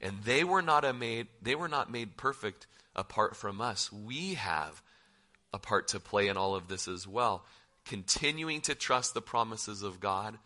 And 0.00 0.22
they 0.24 0.44
were 0.44 0.62
not 0.62 0.84
made 0.96 1.28
they 1.42 1.54
were 1.54 1.68
not 1.68 1.90
made 1.90 2.16
perfect 2.16 2.66
apart 2.94 3.36
from 3.36 3.60
us. 3.60 3.92
We 3.92 4.34
have 4.34 4.82
a 5.52 5.58
part 5.58 5.88
to 5.88 6.00
play 6.00 6.28
in 6.28 6.36
all 6.36 6.54
of 6.54 6.68
this 6.68 6.88
as 6.88 7.06
well. 7.06 7.44
Continuing 7.84 8.60
to 8.62 8.74
trust 8.74 9.14
the 9.14 9.22
promises 9.22 9.82
of 9.82 10.00
God 10.00 10.38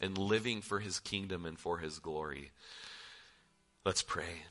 and 0.00 0.16
living 0.16 0.62
for 0.62 0.80
his 0.80 0.98
kingdom 1.00 1.44
and 1.44 1.58
for 1.58 1.78
his 1.78 1.98
glory. 1.98 2.50
Let's 3.84 4.02
pray. 4.02 4.44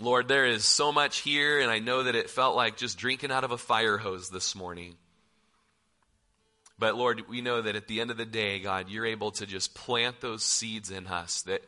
Lord, 0.00 0.26
there 0.26 0.46
is 0.46 0.64
so 0.64 0.90
much 0.90 1.18
here, 1.18 1.60
and 1.60 1.70
I 1.70 1.78
know 1.78 2.02
that 2.02 2.16
it 2.16 2.30
felt 2.30 2.56
like 2.56 2.76
just 2.76 2.98
drinking 2.98 3.30
out 3.30 3.44
of 3.44 3.52
a 3.52 3.58
fire 3.58 3.96
hose 3.96 4.28
this 4.28 4.54
morning. 4.54 4.96
But 6.78 6.96
Lord, 6.96 7.28
we 7.28 7.40
know 7.40 7.62
that 7.62 7.76
at 7.76 7.86
the 7.86 8.00
end 8.00 8.10
of 8.10 8.16
the 8.16 8.24
day, 8.24 8.58
God, 8.58 8.88
you're 8.88 9.06
able 9.06 9.30
to 9.32 9.46
just 9.46 9.74
plant 9.74 10.20
those 10.20 10.42
seeds 10.42 10.90
in 10.90 11.06
us 11.06 11.42
that 11.42 11.62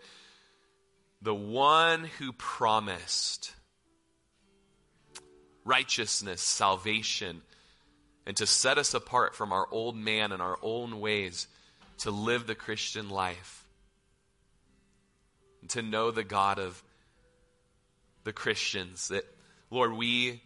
the 1.23 1.35
one 1.35 2.05
who 2.19 2.33
promised 2.33 3.53
righteousness, 5.65 6.43
salvation, 6.43 7.43
and 8.27 8.37
to 8.37 8.47
set 8.47 8.79
us 8.79 8.95
apart 8.95 9.35
from 9.35 9.53
our 9.53 9.69
old 9.71 9.97
man 9.97 10.33
and 10.33 10.43
our 10.43 10.59
own 10.63 10.99
ways 11.01 11.47
to 11.99 12.11
live 12.11 12.47
the 12.47 12.55
Christian 12.55 13.09
life, 13.09 13.65
to 15.69 15.83
know 15.83 16.11
the 16.11 16.25
God 16.25 16.59
of 16.59 16.83
the 18.25 18.33
Christians 18.33 19.09
that, 19.09 19.25
Lord, 19.71 19.93
we, 19.93 20.43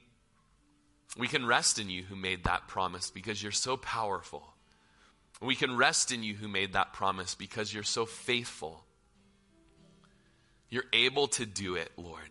we 1.19 1.29
can 1.29 1.47
rest 1.47 1.79
in 1.79 1.91
you 1.91 2.03
who 2.03 2.17
made 2.17 2.45
that 2.45 2.69
promise 2.69 3.11
because 3.11 3.43
you're 3.43 3.53
so 3.53 3.77
powerful. 3.77 4.55
We 5.41 5.55
can 5.55 5.77
rest 5.77 6.13
in 6.13 6.23
you 6.23 6.35
who 6.35 6.49
made 6.49 6.75
that 6.75 6.93
promise 6.93 7.35
because 7.35 7.73
you're 7.73 7.83
so 7.83 8.05
faithful. 8.05 8.85
You're 10.69 10.85
able 10.93 11.29
to 11.29 11.47
do 11.47 11.75
it, 11.75 11.91
Lord. 11.97 12.29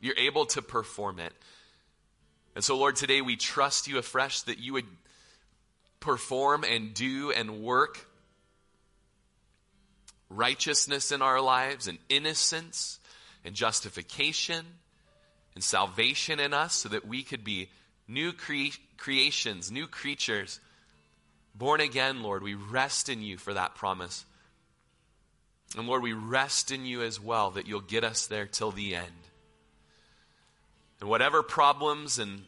You're 0.00 0.18
able 0.18 0.46
to 0.46 0.62
perform 0.62 1.18
it. 1.18 1.32
And 2.54 2.62
so, 2.62 2.76
Lord, 2.76 2.96
today 2.96 3.20
we 3.22 3.36
trust 3.36 3.88
you 3.88 3.98
afresh 3.98 4.42
that 4.42 4.58
you 4.58 4.74
would 4.74 4.86
perform 6.00 6.64
and 6.64 6.94
do 6.94 7.30
and 7.30 7.60
work 7.62 8.06
righteousness 10.30 11.12
in 11.12 11.20
our 11.20 11.40
lives 11.40 11.88
and 11.88 11.98
innocence 12.08 12.98
and 13.44 13.54
justification 13.54 14.64
and 15.54 15.62
salvation 15.62 16.40
in 16.40 16.54
us 16.54 16.74
so 16.74 16.88
that 16.88 17.06
we 17.06 17.22
could 17.22 17.44
be 17.44 17.68
new 18.06 18.32
cre- 18.32 18.76
creations, 18.96 19.70
new 19.70 19.86
creatures, 19.86 20.60
born 21.54 21.80
again, 21.80 22.22
Lord. 22.22 22.42
We 22.42 22.54
rest 22.54 23.08
in 23.08 23.22
you 23.22 23.36
for 23.36 23.52
that 23.54 23.74
promise. 23.74 24.24
And 25.76 25.86
Lord, 25.86 26.02
we 26.02 26.12
rest 26.12 26.70
in 26.70 26.84
you 26.84 27.02
as 27.02 27.20
well 27.20 27.50
that 27.50 27.66
you'll 27.66 27.80
get 27.80 28.04
us 28.04 28.26
there 28.26 28.46
till 28.46 28.70
the 28.70 28.94
end. 28.94 29.06
And 31.00 31.08
whatever 31.08 31.42
problems 31.42 32.18
and 32.18 32.42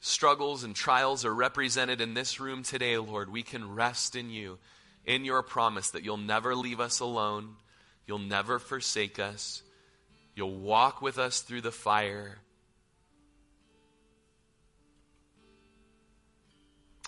struggles 0.00 0.64
and 0.64 0.74
trials 0.74 1.24
are 1.24 1.34
represented 1.34 2.00
in 2.00 2.14
this 2.14 2.38
room 2.40 2.62
today, 2.62 2.98
Lord, 2.98 3.30
we 3.30 3.42
can 3.42 3.74
rest 3.74 4.14
in 4.14 4.30
you 4.30 4.58
in 5.04 5.24
your 5.24 5.42
promise 5.42 5.90
that 5.90 6.04
you'll 6.04 6.16
never 6.16 6.54
leave 6.54 6.80
us 6.80 7.00
alone, 7.00 7.56
you'll 8.06 8.18
never 8.18 8.58
forsake 8.58 9.18
us, 9.18 9.62
you'll 10.34 10.54
walk 10.54 11.02
with 11.02 11.18
us 11.18 11.40
through 11.40 11.62
the 11.62 11.72
fire. 11.72 12.38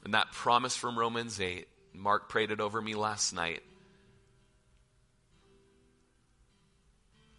And 0.05 0.15
that 0.15 0.33
promise 0.33 0.77
from 0.77 0.99
Romans 0.99 1.41
8, 1.41 1.67
Mark 1.95 2.29
prayed 2.29 2.51
it 2.51 2.61
over 2.61 2.81
me 2.81 2.95
last 2.95 3.33
night. 3.33 3.63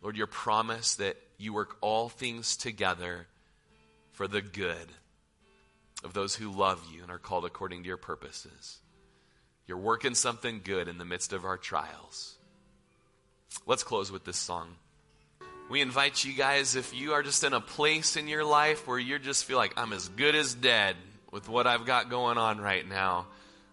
Lord, 0.01 0.18
your 0.18 0.28
promise 0.28 0.95
that 0.95 1.18
you 1.38 1.53
work 1.53 1.78
all 1.82 2.10
things 2.10 2.58
together 2.58 3.28
for 4.12 4.28
the 4.28 4.41
good 4.41 4.88
of 6.03 6.14
those 6.14 6.36
who 6.36 6.51
love 6.51 6.82
you 6.93 7.01
and 7.01 7.12
are 7.12 7.18
called 7.18 7.45
according 7.45 7.82
to 7.82 7.88
your 7.88 7.97
purposes. 7.97 8.80
You're 9.68 9.78
working 9.78 10.16
something 10.16 10.61
good 10.63 10.88
in 10.88 10.97
the 10.97 11.05
midst 11.05 11.34
of 11.34 11.45
our 11.45 11.57
trials. 11.57 12.36
Let's 13.66 13.84
close 13.84 14.11
with 14.11 14.26
this 14.26 14.38
song. 14.38 14.76
We 15.70 15.82
invite 15.82 16.24
you 16.24 16.34
guys, 16.34 16.76
if 16.76 16.93
you 16.93 17.13
are 17.13 17.24
just 17.24 17.43
in 17.43 17.53
a 17.53 17.61
place 17.61 18.18
in 18.18 18.28
your 18.28 18.45
life 18.45 18.88
where 18.88 18.99
you 18.99 19.18
just 19.18 19.45
feel 19.45 19.57
like 19.57 19.74
I'm 19.78 19.93
as 19.93 20.09
good 20.09 20.36
as 20.36 20.53
dead 20.53 20.95
with 21.32 21.49
what 21.49 21.66
I've 21.66 21.86
got 21.86 22.09
going 22.11 22.38
on 22.38 22.61
right 22.61 22.88
now, 22.88 23.26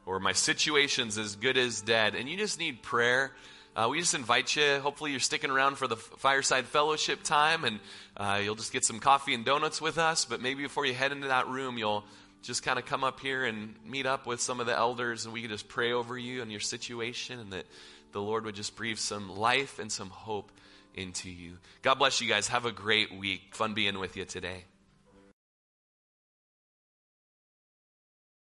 or 0.06 0.18
my 0.18 0.32
situation's 0.32 1.18
as 1.18 1.36
good 1.36 1.58
as 1.58 1.82
dead, 1.82 2.14
and 2.14 2.28
you 2.28 2.38
just 2.38 2.58
need 2.58 2.82
prayer, 2.82 3.32
uh, 3.74 3.88
we 3.90 4.00
just 4.00 4.14
invite 4.14 4.54
you. 4.56 4.80
Hopefully, 4.80 5.10
you're 5.12 5.20
sticking 5.20 5.50
around 5.50 5.76
for 5.76 5.86
the 5.86 5.96
fireside 5.96 6.66
fellowship 6.66 7.22
time, 7.22 7.64
and 7.64 7.80
uh, 8.16 8.40
you'll 8.42 8.54
just 8.54 8.72
get 8.72 8.84
some 8.84 8.98
coffee 8.98 9.32
and 9.32 9.44
donuts 9.44 9.80
with 9.80 9.96
us. 9.96 10.24
But 10.26 10.42
maybe 10.42 10.62
before 10.62 10.84
you 10.84 10.92
head 10.92 11.12
into 11.12 11.28
that 11.28 11.48
room, 11.48 11.78
you'll 11.78 12.04
just 12.42 12.62
kind 12.62 12.78
of 12.78 12.84
come 12.84 13.04
up 13.04 13.20
here 13.20 13.44
and 13.44 13.74
meet 13.86 14.06
up 14.06 14.26
with 14.26 14.40
some 14.40 14.60
of 14.60 14.66
the 14.66 14.76
elders, 14.76 15.24
and 15.24 15.32
we 15.32 15.40
can 15.40 15.50
just 15.50 15.68
pray 15.68 15.92
over 15.92 16.18
you 16.18 16.42
and 16.42 16.50
your 16.50 16.60
situation, 16.60 17.38
and 17.38 17.52
that 17.52 17.66
the 18.12 18.20
Lord 18.20 18.44
would 18.44 18.54
just 18.54 18.76
breathe 18.76 18.98
some 18.98 19.34
life 19.36 19.78
and 19.78 19.90
some 19.90 20.10
hope 20.10 20.50
into 20.94 21.30
you. 21.30 21.58
God 21.82 21.94
bless 21.94 22.20
you 22.20 22.28
guys. 22.28 22.48
Have 22.48 22.66
a 22.66 22.72
great 22.72 23.16
week. 23.16 23.54
Fun 23.54 23.74
being 23.74 23.98
with 23.98 24.16
you 24.16 24.24
today. 24.24 24.64